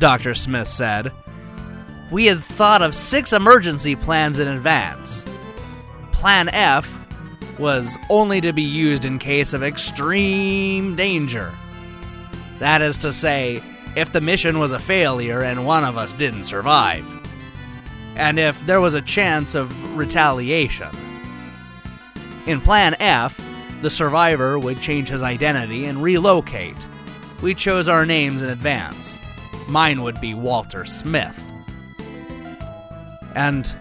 Dr. 0.00 0.34
Smith 0.34 0.66
said, 0.66 1.12
we 2.10 2.26
had 2.26 2.42
thought 2.42 2.82
of 2.82 2.94
six 2.94 3.32
emergency 3.32 3.94
plans 3.96 4.40
in 4.40 4.48
advance. 4.48 5.24
Plan 6.10 6.48
F 6.48 7.00
was 7.58 7.96
only 8.10 8.40
to 8.40 8.52
be 8.52 8.62
used 8.62 9.04
in 9.04 9.18
case 9.18 9.52
of 9.52 9.62
extreme 9.62 10.96
danger. 10.96 11.52
That 12.58 12.82
is 12.82 12.96
to 12.98 13.12
say, 13.12 13.62
if 13.96 14.12
the 14.12 14.20
mission 14.20 14.58
was 14.58 14.72
a 14.72 14.78
failure 14.78 15.42
and 15.42 15.64
one 15.64 15.84
of 15.84 15.96
us 15.96 16.12
didn't 16.12 16.44
survive, 16.44 17.06
and 18.16 18.40
if 18.40 18.64
there 18.66 18.80
was 18.80 18.94
a 18.94 19.02
chance 19.02 19.54
of 19.54 19.96
retaliation. 19.96 20.90
In 22.46 22.60
Plan 22.60 22.96
F, 22.98 23.40
the 23.82 23.90
survivor 23.90 24.58
would 24.58 24.80
change 24.80 25.08
his 25.08 25.22
identity 25.22 25.84
and 25.86 26.02
relocate. 26.02 26.76
We 27.42 27.54
chose 27.54 27.88
our 27.88 28.06
names 28.06 28.42
in 28.42 28.48
advance. 28.48 29.18
Mine 29.68 30.02
would 30.02 30.20
be 30.20 30.34
Walter 30.34 30.84
Smith. 30.84 31.40
And 33.34 33.72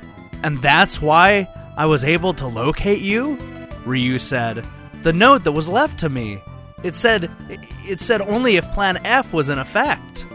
and 0.43 0.61
that's 0.61 1.01
why 1.01 1.47
I 1.77 1.85
was 1.85 2.03
able 2.03 2.33
to 2.35 2.47
locate 2.47 3.01
you? 3.01 3.37
Ryu 3.85 4.19
said. 4.19 4.65
The 5.03 5.13
note 5.13 5.43
that 5.43 5.51
was 5.51 5.69
left 5.69 5.99
to 5.99 6.09
me. 6.09 6.41
It 6.83 6.95
said 6.95 7.31
it 7.85 8.01
said 8.01 8.21
only 8.21 8.57
if 8.57 8.69
plan 8.71 8.99
F 9.05 9.33
was 9.33 9.49
in 9.49 9.59
effect. 9.59 10.25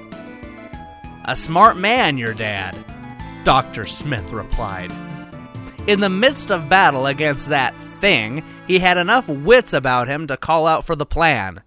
A 1.24 1.36
smart 1.36 1.76
man, 1.76 2.16
your 2.16 2.32
dad, 2.32 2.74
Dr. 3.44 3.84
Smith 3.84 4.32
replied. 4.32 4.92
In 5.86 6.00
the 6.00 6.08
midst 6.08 6.50
of 6.50 6.68
battle 6.68 7.06
against 7.06 7.48
that 7.50 7.78
thing, 8.00 8.44
he 8.66 8.78
had 8.78 8.98
enough 8.98 9.28
wits 9.28 9.72
about 9.72 10.08
him 10.08 10.26
to 10.26 10.36
call 10.36 10.66
out 10.66 10.84
for 10.84 10.94
the 10.94 11.06
plan. 11.06 11.62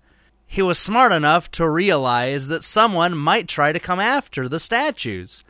He 0.45 0.61
was 0.61 0.77
smart 0.77 1.11
enough 1.11 1.49
to 1.51 1.69
realize 1.69 2.47
that 2.47 2.63
someone 2.63 3.17
might 3.17 3.47
try 3.47 3.71
to 3.71 3.79
come 3.79 3.99
after 3.99 4.49
the 4.49 4.59
statues, 4.59 5.43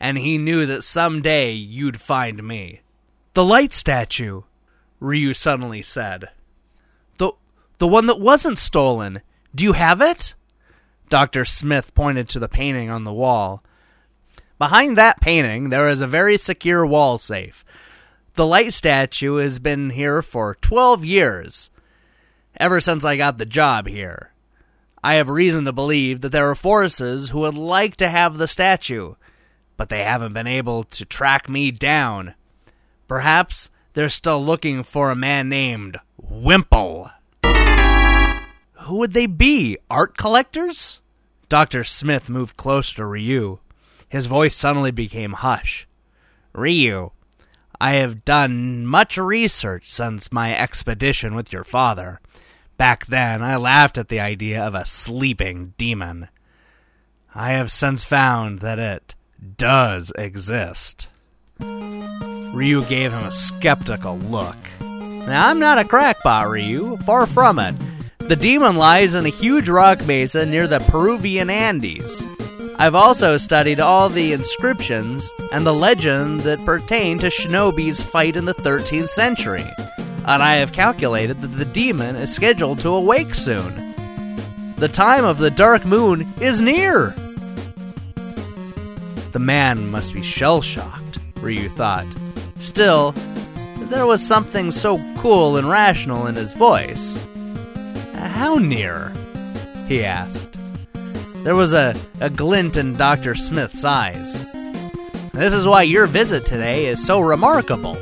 and 0.00 0.16
he 0.16 0.38
knew 0.38 0.64
that 0.66 0.82
someday 0.82 1.52
you'd 1.52 2.00
find 2.00 2.42
me. 2.42 2.80
The 3.34 3.44
light 3.44 3.74
statue, 3.74 4.42
Ryu 4.98 5.34
suddenly 5.34 5.82
said. 5.82 6.30
The 7.18 7.32
the 7.78 7.86
one 7.86 8.06
that 8.06 8.18
wasn't 8.18 8.56
stolen. 8.56 9.20
Do 9.54 9.64
you 9.64 9.74
have 9.74 10.00
it? 10.00 10.34
Dr. 11.08 11.44
Smith 11.44 11.94
pointed 11.94 12.28
to 12.30 12.38
the 12.38 12.48
painting 12.48 12.90
on 12.90 13.04
the 13.04 13.12
wall. 13.12 13.62
Behind 14.58 14.96
that 14.96 15.20
painting, 15.20 15.68
there 15.68 15.88
is 15.88 16.00
a 16.00 16.06
very 16.06 16.38
secure 16.38 16.86
wall 16.86 17.18
safe. 17.18 17.64
The 18.36 18.46
light 18.46 18.74
statue 18.74 19.36
has 19.36 19.58
been 19.58 19.88
here 19.88 20.20
for 20.20 20.56
12 20.60 21.06
years, 21.06 21.70
ever 22.60 22.82
since 22.82 23.02
I 23.02 23.16
got 23.16 23.38
the 23.38 23.46
job 23.46 23.86
here. 23.86 24.30
I 25.02 25.14
have 25.14 25.30
reason 25.30 25.64
to 25.64 25.72
believe 25.72 26.20
that 26.20 26.32
there 26.32 26.50
are 26.50 26.54
forces 26.54 27.30
who 27.30 27.38
would 27.40 27.54
like 27.54 27.96
to 27.96 28.10
have 28.10 28.36
the 28.36 28.46
statue, 28.46 29.14
but 29.78 29.88
they 29.88 30.04
haven't 30.04 30.34
been 30.34 30.46
able 30.46 30.84
to 30.84 31.06
track 31.06 31.48
me 31.48 31.70
down. 31.70 32.34
Perhaps 33.08 33.70
they're 33.94 34.10
still 34.10 34.44
looking 34.44 34.82
for 34.82 35.10
a 35.10 35.16
man 35.16 35.48
named 35.48 35.96
Wimple. 36.20 37.10
Who 37.42 38.96
would 38.96 39.12
they 39.12 39.26
be? 39.26 39.78
Art 39.88 40.18
collectors? 40.18 41.00
Dr. 41.48 41.84
Smith 41.84 42.28
moved 42.28 42.58
closer 42.58 42.96
to 42.96 43.06
Ryu. 43.06 43.60
His 44.10 44.26
voice 44.26 44.54
suddenly 44.54 44.90
became 44.90 45.32
hush. 45.32 45.88
Ryu, 46.52 47.12
I 47.80 47.92
have 47.94 48.24
done 48.24 48.86
much 48.86 49.18
research 49.18 49.90
since 49.90 50.32
my 50.32 50.56
expedition 50.56 51.34
with 51.34 51.52
your 51.52 51.64
father. 51.64 52.20
Back 52.76 53.06
then, 53.06 53.42
I 53.42 53.56
laughed 53.56 53.98
at 53.98 54.08
the 54.08 54.20
idea 54.20 54.62
of 54.62 54.74
a 54.74 54.84
sleeping 54.84 55.74
demon. 55.78 56.28
I 57.34 57.50
have 57.50 57.70
since 57.70 58.04
found 58.04 58.60
that 58.60 58.78
it 58.78 59.14
does 59.56 60.12
exist. 60.16 61.08
Ryu 61.58 62.84
gave 62.84 63.12
him 63.12 63.24
a 63.24 63.32
skeptical 63.32 64.16
look. 64.18 64.56
Now, 64.80 65.48
I'm 65.48 65.58
not 65.58 65.78
a 65.78 65.84
crackpot, 65.84 66.48
Ryu. 66.48 66.96
Far 66.98 67.26
from 67.26 67.58
it. 67.58 67.74
The 68.18 68.36
demon 68.36 68.76
lies 68.76 69.14
in 69.14 69.26
a 69.26 69.30
huge 69.30 69.68
rock 69.68 70.04
mesa 70.06 70.46
near 70.46 70.66
the 70.66 70.80
Peruvian 70.80 71.50
Andes. 71.50 72.26
I've 72.78 72.94
also 72.94 73.38
studied 73.38 73.80
all 73.80 74.10
the 74.10 74.34
inscriptions 74.34 75.32
and 75.50 75.66
the 75.66 75.72
legend 75.72 76.40
that 76.40 76.64
pertain 76.66 77.18
to 77.20 77.28
Shinobi's 77.28 78.02
fight 78.02 78.36
in 78.36 78.44
the 78.44 78.52
13th 78.52 79.08
century, 79.08 79.64
and 79.98 80.42
I 80.42 80.56
have 80.56 80.72
calculated 80.72 81.40
that 81.40 81.56
the 81.56 81.64
demon 81.64 82.16
is 82.16 82.34
scheduled 82.34 82.80
to 82.80 82.90
awake 82.90 83.34
soon. 83.34 83.94
The 84.76 84.88
time 84.88 85.24
of 85.24 85.38
the 85.38 85.50
dark 85.50 85.86
moon 85.86 86.30
is 86.38 86.60
near! 86.60 87.14
The 89.32 89.38
man 89.38 89.90
must 89.90 90.12
be 90.12 90.22
shell 90.22 90.60
shocked, 90.60 91.18
Ryu 91.36 91.70
thought. 91.70 92.06
Still, 92.58 93.12
there 93.88 94.06
was 94.06 94.22
something 94.22 94.70
so 94.70 94.98
cool 95.16 95.56
and 95.56 95.66
rational 95.68 96.26
in 96.26 96.34
his 96.34 96.52
voice. 96.52 97.18
How 98.14 98.56
near? 98.56 99.14
he 99.88 100.04
asked. 100.04 100.55
There 101.46 101.54
was 101.54 101.74
a, 101.74 101.94
a 102.18 102.28
glint 102.28 102.76
in 102.76 102.94
Dr. 102.94 103.36
Smith's 103.36 103.84
eyes. 103.84 104.44
This 105.32 105.54
is 105.54 105.64
why 105.64 105.82
your 105.82 106.08
visit 106.08 106.44
today 106.44 106.86
is 106.86 107.06
so 107.06 107.20
remarkable. 107.20 107.96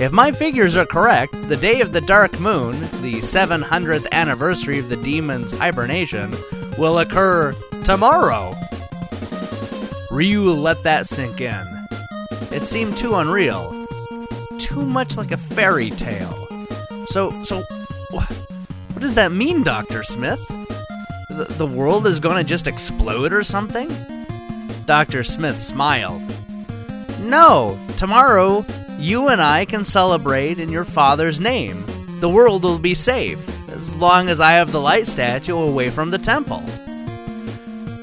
If 0.00 0.10
my 0.10 0.32
figures 0.32 0.74
are 0.74 0.86
correct, 0.86 1.34
the 1.48 1.56
day 1.56 1.80
of 1.80 1.92
the 1.92 2.00
dark 2.00 2.40
moon, 2.40 2.80
the 3.00 3.20
700th 3.20 4.10
anniversary 4.10 4.80
of 4.80 4.88
the 4.88 4.96
demon's 4.96 5.52
hibernation, 5.52 6.34
will 6.76 6.98
occur 6.98 7.54
tomorrow. 7.84 8.56
Ryu 10.10 10.50
let 10.50 10.82
that 10.82 11.06
sink 11.06 11.40
in. 11.40 11.64
It 12.50 12.66
seemed 12.66 12.96
too 12.98 13.14
unreal, 13.14 13.86
too 14.58 14.84
much 14.84 15.16
like 15.16 15.30
a 15.30 15.36
fairy 15.36 15.90
tale. 15.90 16.66
So, 17.06 17.44
so, 17.44 17.62
what 18.10 18.28
does 18.98 19.14
that 19.14 19.30
mean, 19.30 19.62
Dr. 19.62 20.02
Smith? 20.02 20.40
The, 21.44 21.66
world 21.66 22.06
is 22.06 22.20
going 22.20 22.36
to 22.36 22.44
just 22.44 22.66
explode 22.66 23.32
or 23.32 23.44
something? 23.44 23.88
Dr. 24.86 25.22
Smith 25.22 25.62
smiled. 25.62 26.22
No, 27.20 27.78
tomorrow 27.96 28.64
you 28.98 29.28
and 29.28 29.42
I 29.42 29.64
can 29.64 29.84
celebrate 29.84 30.58
in 30.58 30.70
your 30.70 30.84
father's 30.84 31.40
name. 31.40 31.84
The 32.20 32.28
world 32.28 32.64
will 32.64 32.78
be 32.78 32.94
safe, 32.94 33.38
as 33.68 33.94
long 33.94 34.28
as 34.28 34.40
I 34.40 34.52
have 34.52 34.72
the 34.72 34.80
light 34.80 35.06
statue 35.06 35.56
away 35.56 35.90
from 35.90 36.10
the 36.10 36.18
temple. 36.18 36.64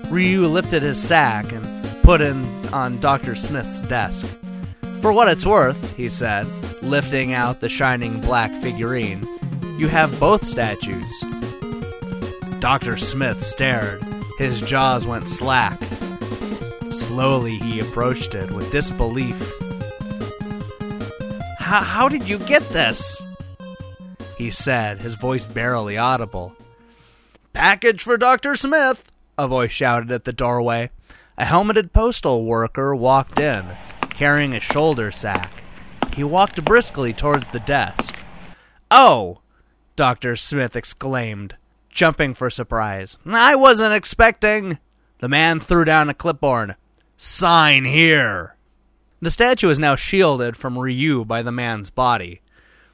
Ryu 0.10 0.46
lifted 0.46 0.84
his 0.84 1.02
sack 1.02 1.52
and 1.52 2.04
put 2.04 2.22
it 2.22 2.36
on 2.72 3.00
Dr. 3.00 3.36
Smith's 3.36 3.82
desk. 3.82 4.28
For 5.02 5.12
what 5.12 5.28
it's 5.28 5.46
worth, 5.46 5.96
he 5.96 6.10
said, 6.10 6.46
lifting 6.84 7.34
out 7.34 7.60
the 7.60 7.70
shining 7.70 8.22
black 8.22 8.52
figurine, 8.62 9.28
you 9.78 9.88
have 9.88 10.20
both 10.20 10.46
statues. 10.46 11.24
Dr. 12.64 12.96
Smith 12.96 13.44
stared. 13.44 14.02
His 14.38 14.62
jaws 14.62 15.06
went 15.06 15.28
slack. 15.28 15.78
Slowly, 16.92 17.58
he 17.58 17.82
approached 17.82 18.36
it 18.36 18.50
with 18.52 18.72
disbelief. 18.72 19.36
How 21.60 22.08
did 22.08 22.30
you 22.30 22.40
get 22.40 22.68
this? 22.70 23.22
He 24.38 24.50
said, 24.50 25.02
his 25.02 25.16
voice 25.16 25.46
barely 25.46 25.98
audible. 25.98 26.56
Package 27.52 28.02
for 28.02 28.16
Dr. 28.16 28.56
Smith, 28.56 29.12
a 29.38 29.46
voice 29.46 29.74
shouted 29.74 30.10
at 30.10 30.24
the 30.24 30.32
doorway. 30.32 30.90
A 31.38 31.44
helmeted 31.44 31.92
postal 31.92 32.46
worker 32.46 32.96
walked 32.96 33.40
in, 33.40 33.66
carrying 34.10 34.54
a 34.56 34.62
shoulder 34.62 35.12
sack. 35.12 35.52
He 36.14 36.24
walked 36.24 36.64
briskly 36.64 37.12
towards 37.12 37.50
the 37.50 37.60
desk. 37.60 38.16
Oh! 38.90 39.42
Dr. 39.98 40.38
Smith 40.38 40.78
exclaimed, 40.78 41.58
jumping 41.94 42.34
for 42.34 42.50
surprise. 42.50 43.18
I 43.26 43.56
wasn't 43.56 43.94
expecting. 43.94 44.80
The 45.20 45.30
man 45.30 45.60
threw 45.60 45.86
down 45.86 46.10
a 46.10 46.14
clipboard. 46.14 46.76
Sign 47.18 47.86
here. 47.86 48.56
The 49.22 49.32
statue 49.32 49.70
is 49.70 49.80
now 49.80 49.96
shielded 49.96 50.58
from 50.58 50.78
Ryu 50.78 51.24
by 51.24 51.42
the 51.44 51.52
man's 51.52 51.90
body. 51.90 52.42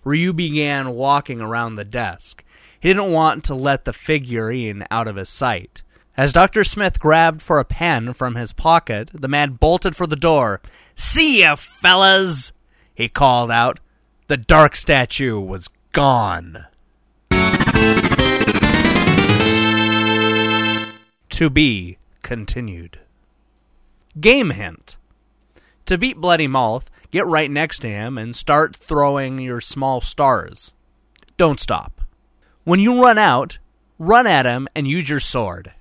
Ryu 0.03 0.33
began 0.33 0.91
walking 0.91 1.41
around 1.41 1.75
the 1.75 1.85
desk. 1.85 2.43
He 2.79 2.89
didn't 2.89 3.11
want 3.11 3.43
to 3.45 3.55
let 3.55 3.85
the 3.85 3.93
figurine 3.93 4.85
out 4.91 5.07
of 5.07 5.15
his 5.15 5.29
sight. 5.29 5.81
As 6.15 6.33
Dr. 6.33 6.63
Smith 6.63 6.99
grabbed 6.99 7.41
for 7.41 7.59
a 7.59 7.65
pen 7.65 8.13
from 8.13 8.35
his 8.35 8.53
pocket, 8.53 9.09
the 9.13 9.27
man 9.27 9.53
bolted 9.53 9.95
for 9.95 10.05
the 10.05 10.15
door. 10.15 10.61
See 10.93 11.39
ya, 11.39 11.55
fellas! 11.55 12.51
He 12.93 13.07
called 13.07 13.51
out. 13.51 13.79
The 14.27 14.37
dark 14.37 14.75
statue 14.75 15.39
was 15.39 15.69
gone. 15.93 16.65
To 21.29 21.49
be 21.49 21.97
continued. 22.21 22.99
Game 24.19 24.49
hint. 24.49 24.97
To 25.85 25.97
beat 25.97 26.17
Bloody 26.17 26.47
Malth, 26.47 26.87
get 27.11 27.25
right 27.25 27.49
next 27.49 27.79
to 27.79 27.87
him 27.87 28.17
and 28.17 28.35
start 28.35 28.75
throwing 28.75 29.39
your 29.39 29.61
small 29.61 30.01
stars. 30.01 30.73
Don't 31.37 31.59
stop. 31.59 32.01
When 32.63 32.79
you 32.79 33.01
run 33.01 33.17
out, 33.17 33.59
run 33.97 34.27
at 34.27 34.45
him 34.45 34.67
and 34.75 34.87
use 34.87 35.09
your 35.09 35.19
sword. 35.19 35.71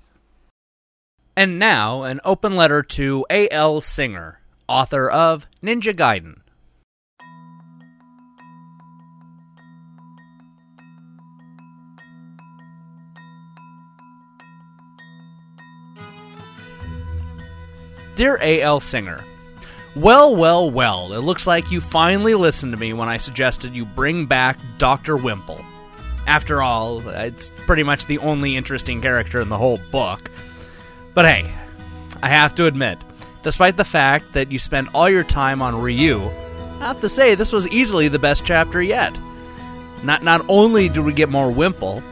And 1.35 1.59
now, 1.59 2.03
an 2.03 2.19
open 2.23 2.55
letter 2.55 2.83
to 2.83 3.25
A.L. 3.29 3.81
Singer, 3.81 4.41
author 4.67 5.09
of 5.09 5.47
Ninja 5.63 5.93
Gaiden. 5.93 6.41
Dear 18.19 18.37
A.L. 18.41 18.81
Singer, 18.81 19.23
Well, 19.95 20.35
well, 20.35 20.69
well, 20.69 21.13
it 21.13 21.19
looks 21.19 21.47
like 21.47 21.71
you 21.71 21.79
finally 21.79 22.33
listened 22.35 22.73
to 22.73 22.77
me 22.77 22.91
when 22.91 23.07
I 23.07 23.15
suggested 23.17 23.73
you 23.73 23.85
bring 23.85 24.25
back 24.25 24.59
Dr. 24.77 25.15
Wimple. 25.15 25.63
After 26.27 26.61
all, 26.61 26.99
it's 27.07 27.53
pretty 27.65 27.83
much 27.83 28.07
the 28.07 28.17
only 28.17 28.57
interesting 28.57 29.01
character 29.01 29.39
in 29.39 29.47
the 29.47 29.57
whole 29.57 29.79
book. 29.89 30.29
But 31.13 31.27
hey, 31.27 31.49
I 32.21 32.27
have 32.27 32.55
to 32.55 32.65
admit, 32.65 32.97
despite 33.41 33.77
the 33.77 33.85
fact 33.85 34.33
that 34.33 34.51
you 34.51 34.59
spent 34.59 34.93
all 34.93 35.09
your 35.09 35.23
time 35.23 35.61
on 35.61 35.81
Ryu, 35.81 36.29
I 36.81 36.87
have 36.87 36.99
to 36.99 37.07
say 37.07 37.35
this 37.35 37.53
was 37.53 37.69
easily 37.69 38.09
the 38.09 38.19
best 38.19 38.43
chapter 38.43 38.81
yet. 38.81 39.17
Not 40.03 40.23
not 40.23 40.45
only 40.49 40.89
did 40.89 41.05
we 41.05 41.13
get 41.13 41.29
more 41.29 41.53
Wimple, 41.53 42.03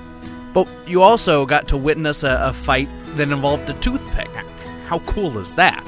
but 0.53 0.69
you 0.87 1.01
also 1.01 1.45
got 1.45 1.67
to 1.67 1.75
witness 1.75 2.23
a, 2.23 2.39
a 2.43 2.53
fight 2.53 2.87
that 3.17 3.29
involved 3.29 3.69
a 3.69 3.73
toothpick. 3.81 4.29
How 4.87 4.99
cool 4.99 5.37
is 5.37 5.51
that? 5.55 5.83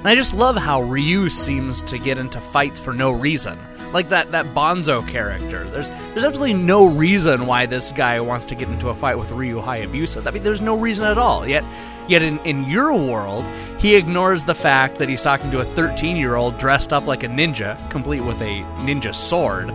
And 0.00 0.08
I 0.08 0.14
just 0.14 0.32
love 0.32 0.56
how 0.56 0.80
Ryu 0.80 1.28
seems 1.28 1.82
to 1.82 1.98
get 1.98 2.16
into 2.16 2.40
fights 2.40 2.80
for 2.80 2.94
no 2.94 3.10
reason. 3.10 3.58
Like 3.92 4.08
that, 4.08 4.32
that 4.32 4.46
Bonzo 4.46 5.06
character. 5.06 5.64
There's 5.64 5.90
there's 5.90 6.24
absolutely 6.24 6.54
no 6.54 6.86
reason 6.86 7.46
why 7.46 7.66
this 7.66 7.92
guy 7.92 8.18
wants 8.20 8.46
to 8.46 8.54
get 8.54 8.68
into 8.68 8.88
a 8.88 8.94
fight 8.94 9.18
with 9.18 9.30
Ryu 9.30 9.60
Hayabusa. 9.60 10.26
I 10.26 10.30
mean, 10.30 10.42
there's 10.42 10.62
no 10.62 10.78
reason 10.78 11.04
at 11.04 11.18
all. 11.18 11.46
Yet, 11.46 11.64
yet 12.08 12.22
in, 12.22 12.38
in 12.40 12.64
your 12.64 12.94
world, 12.94 13.44
he 13.78 13.96
ignores 13.96 14.44
the 14.44 14.54
fact 14.54 14.98
that 14.98 15.08
he's 15.08 15.22
talking 15.22 15.50
to 15.50 15.60
a 15.60 15.64
13 15.64 16.16
year 16.16 16.36
old 16.36 16.56
dressed 16.56 16.92
up 16.92 17.06
like 17.06 17.22
a 17.22 17.28
ninja, 17.28 17.76
complete 17.90 18.20
with 18.20 18.40
a 18.40 18.62
ninja 18.84 19.14
sword. 19.14 19.70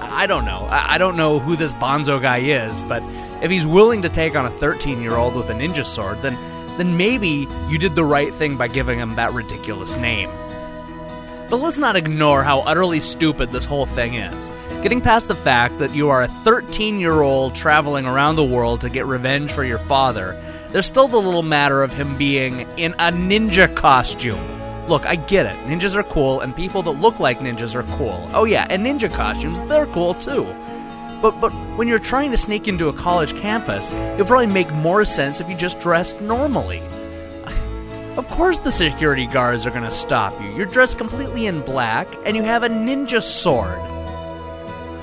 I, 0.00 0.26
don't 0.26 0.44
know. 0.44 0.66
I, 0.70 0.94
I 0.94 0.98
don't 0.98 1.16
know 1.16 1.38
who 1.38 1.54
this 1.54 1.72
Bonzo 1.74 2.20
guy 2.20 2.38
is, 2.38 2.82
but 2.84 3.02
if 3.42 3.50
he's 3.50 3.66
willing 3.66 4.02
to 4.02 4.08
take 4.08 4.34
on 4.34 4.46
a 4.46 4.50
13 4.50 5.00
year 5.00 5.14
old 5.14 5.36
with 5.36 5.50
a 5.50 5.54
ninja 5.54 5.84
sword, 5.84 6.20
then 6.22 6.36
then 6.80 6.96
maybe 6.96 7.46
you 7.68 7.76
did 7.76 7.94
the 7.94 8.04
right 8.04 8.32
thing 8.34 8.56
by 8.56 8.66
giving 8.66 8.98
him 8.98 9.14
that 9.16 9.34
ridiculous 9.34 9.96
name. 9.96 10.30
But 11.50 11.58
let's 11.58 11.78
not 11.78 11.96
ignore 11.96 12.42
how 12.42 12.60
utterly 12.60 13.00
stupid 13.00 13.50
this 13.50 13.66
whole 13.66 13.84
thing 13.84 14.14
is. 14.14 14.52
Getting 14.82 15.02
past 15.02 15.28
the 15.28 15.34
fact 15.34 15.78
that 15.78 15.94
you 15.94 16.08
are 16.08 16.22
a 16.22 16.28
13 16.28 16.98
year 16.98 17.20
old 17.20 17.54
traveling 17.54 18.06
around 18.06 18.36
the 18.36 18.44
world 18.44 18.80
to 18.80 18.88
get 18.88 19.04
revenge 19.04 19.52
for 19.52 19.62
your 19.62 19.78
father, 19.78 20.40
there's 20.70 20.86
still 20.86 21.06
the 21.06 21.20
little 21.20 21.42
matter 21.42 21.82
of 21.82 21.92
him 21.92 22.16
being 22.16 22.60
in 22.78 22.94
a 22.94 23.12
ninja 23.12 23.74
costume. 23.76 24.40
Look, 24.88 25.04
I 25.04 25.16
get 25.16 25.46
it. 25.46 25.56
Ninjas 25.66 25.94
are 25.94 26.02
cool, 26.02 26.40
and 26.40 26.56
people 26.56 26.82
that 26.82 26.92
look 26.92 27.20
like 27.20 27.40
ninjas 27.40 27.74
are 27.74 27.82
cool. 27.98 28.28
Oh, 28.32 28.44
yeah, 28.44 28.66
and 28.70 28.86
ninja 28.86 29.12
costumes, 29.12 29.60
they're 29.62 29.86
cool 29.86 30.14
too. 30.14 30.44
But 31.20 31.40
but 31.40 31.50
when 31.76 31.88
you're 31.88 31.98
trying 31.98 32.30
to 32.30 32.38
sneak 32.38 32.68
into 32.68 32.88
a 32.88 32.92
college 32.92 33.36
campus, 33.36 33.90
it'll 33.92 34.26
probably 34.26 34.46
make 34.46 34.72
more 34.72 35.04
sense 35.04 35.40
if 35.40 35.48
you 35.48 35.56
just 35.56 35.80
dressed 35.80 36.20
normally. 36.20 36.82
Of 38.16 38.26
course 38.28 38.58
the 38.58 38.72
security 38.72 39.26
guards 39.26 39.66
are 39.66 39.70
going 39.70 39.84
to 39.84 39.90
stop 39.90 40.38
you. 40.42 40.48
You're 40.54 40.66
dressed 40.66 40.98
completely 40.98 41.46
in 41.46 41.62
black 41.62 42.08
and 42.26 42.36
you 42.36 42.42
have 42.42 42.64
a 42.64 42.68
ninja 42.68 43.22
sword. 43.22 43.78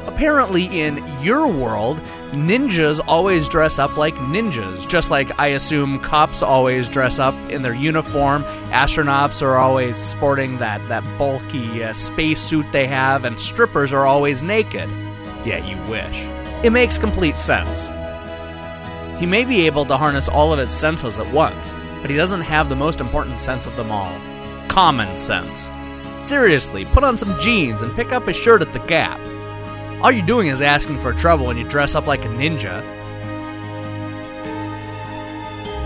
Apparently 0.06 0.66
in 0.82 1.04
your 1.24 1.48
world, 1.48 1.98
ninjas 2.32 3.00
always 3.08 3.48
dress 3.48 3.80
up 3.80 3.98
like 3.98 4.14
ninjas, 4.16 4.88
just 4.88 5.10
like 5.10 5.40
I 5.40 5.48
assume 5.48 6.00
cops 6.02 6.42
always 6.42 6.90
dress 6.90 7.18
up 7.18 7.34
in 7.50 7.62
their 7.62 7.74
uniform, 7.74 8.44
astronauts 8.72 9.42
are 9.42 9.56
always 9.56 9.98
sporting 9.98 10.58
that 10.58 10.86
that 10.90 11.04
bulky 11.18 11.84
uh, 11.84 11.94
spacesuit 11.94 12.66
they 12.72 12.88
have 12.88 13.24
and 13.24 13.40
strippers 13.40 13.94
are 13.94 14.06
always 14.06 14.44
naked. 14.44 14.90
Yeah, 15.48 15.66
you 15.66 15.78
wish. 15.90 16.26
It 16.64 16.72
makes 16.72 16.98
complete 16.98 17.38
sense. 17.38 17.90
He 19.18 19.26
may 19.26 19.46
be 19.46 19.66
able 19.66 19.86
to 19.86 19.96
harness 19.96 20.28
all 20.28 20.52
of 20.52 20.60
his 20.60 20.72
senses 20.72 21.18
at 21.18 21.34
once, 21.34 21.74
but 22.02 22.10
he 22.10 22.18
doesn't 22.18 22.42
have 22.42 22.68
the 22.68 22.76
most 22.76 23.00
important 23.00 23.40
sense 23.40 23.66
of 23.66 23.76
them 23.78 23.90
all 23.92 24.14
common 24.68 25.18
sense. 25.18 25.72
Seriously, 26.24 26.86
put 26.86 27.04
on 27.04 27.18
some 27.18 27.40
jeans 27.40 27.82
and 27.82 27.96
pick 27.96 28.12
up 28.12 28.28
a 28.28 28.34
shirt 28.34 28.62
at 28.62 28.72
the 28.74 28.80
Gap. 28.80 29.20
All 30.04 30.12
you're 30.12 30.26
doing 30.26 30.48
is 30.50 30.62
asking 30.62 31.00
for 31.00 31.14
trouble 31.14 31.48
when 31.48 31.58
you 31.58 31.68
dress 31.68 31.96
up 31.96 32.06
like 32.06 32.24
a 32.26 32.28
ninja. 32.28 32.84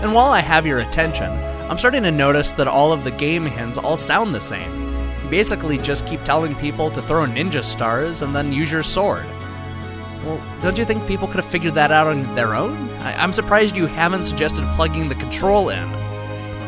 And 0.02 0.12
while 0.12 0.30
I 0.30 0.40
have 0.40 0.66
your 0.66 0.80
attention, 0.80 1.30
I'm 1.70 1.78
starting 1.78 2.02
to 2.02 2.10
notice 2.10 2.50
that 2.52 2.68
all 2.68 2.92
of 2.92 3.04
the 3.04 3.12
game 3.12 3.46
hints 3.46 3.78
all 3.78 3.96
sound 3.96 4.34
the 4.34 4.40
same. 4.40 4.70
You 5.24 5.30
basically 5.30 5.78
just 5.78 6.06
keep 6.06 6.22
telling 6.24 6.54
people 6.56 6.90
to 6.90 7.00
throw 7.00 7.24
ninja 7.24 7.62
stars 7.62 8.20
and 8.20 8.34
then 8.34 8.52
use 8.52 8.70
your 8.70 8.82
sword. 8.82 9.24
Well, 10.24 10.40
don't 10.62 10.78
you 10.78 10.84
think 10.84 11.06
people 11.06 11.26
could 11.26 11.40
have 11.40 11.50
figured 11.50 11.74
that 11.74 11.90
out 11.90 12.06
on 12.06 12.34
their 12.34 12.54
own? 12.54 12.88
I- 13.00 13.24
am 13.24 13.32
surprised 13.32 13.76
you 13.76 13.86
haven't 13.86 14.24
suggested 14.24 14.64
plugging 14.74 15.08
the 15.08 15.16
control 15.16 15.68
in. 15.68 15.90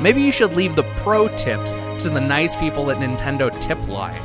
Maybe 0.02 0.20
you 0.22 0.32
should 0.32 0.54
leave 0.54 0.74
the 0.74 0.82
pro 1.02 1.28
tips 1.36 1.70
to 2.02 2.10
the 2.10 2.20
nice 2.20 2.56
people 2.56 2.90
at 2.90 2.98
Nintendo 2.98 3.50
Tip 3.60 3.86
Line. 3.86 4.20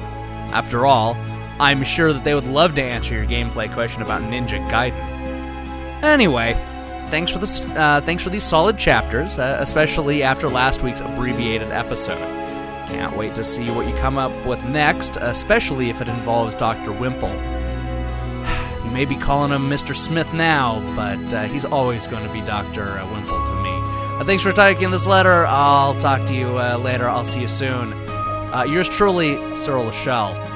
After 0.52 0.86
all, 0.86 1.16
I'm 1.60 1.84
sure 1.84 2.12
that 2.12 2.24
they 2.24 2.34
would 2.34 2.48
love 2.48 2.76
to 2.76 2.82
answer 2.82 3.14
your 3.14 3.26
gameplay 3.26 3.72
question 3.72 4.02
about 4.02 4.22
Ninja 4.24 4.68
Gaiden. 4.70 6.04
Anyway, 6.04 6.54
thanks 7.10 7.32
for 7.32 7.38
this. 7.40 7.62
Uh, 7.62 8.02
thanks 8.04 8.24
for 8.24 8.30
these 8.30 8.44
solid 8.44 8.78
chapters, 8.78 9.38
uh, 9.38 9.58
especially 9.60 10.24
after 10.24 10.50
last 10.50 10.82
week's 10.82 11.02
abbreviated 11.02 11.72
episode. 11.72 12.18
Can't 12.88 13.16
wait 13.16 13.36
to 13.36 13.44
see 13.44 13.70
what 13.70 13.88
you 13.88 13.96
come 13.98 14.18
up 14.18 14.32
with 14.48 14.64
next, 14.66 15.18
especially 15.18 15.92
if 15.92 16.02
it 16.02 16.08
involves 16.08 16.56
Dr. 16.56 16.92
Wimple. 16.92 17.59
You 18.90 18.96
may 18.96 19.06
be 19.06 19.18
calling 19.18 19.52
him 19.52 19.70
Mr. 19.70 19.96
Smith 19.96 20.34
now, 20.34 20.80
but 20.96 21.20
uh, 21.32 21.44
he's 21.44 21.64
always 21.64 22.08
going 22.08 22.26
to 22.26 22.34
be 22.34 22.42
Dr. 22.42 22.98
Uh, 22.98 23.06
Wimple 23.14 23.46
to 23.46 23.54
me. 23.62 23.70
Uh, 23.70 24.24
thanks 24.24 24.42
for 24.42 24.52
taking 24.52 24.90
this 24.90 25.06
letter. 25.06 25.46
I'll 25.46 25.94
talk 25.94 26.26
to 26.26 26.34
you 26.34 26.58
uh, 26.58 26.76
later. 26.78 27.08
I'll 27.08 27.24
see 27.24 27.40
you 27.40 27.48
soon. 27.48 27.94
Uh, 27.94 28.66
yours 28.68 28.90
truly, 28.90 29.36
Cyril 29.56 29.86
Lachelle. 29.86 30.49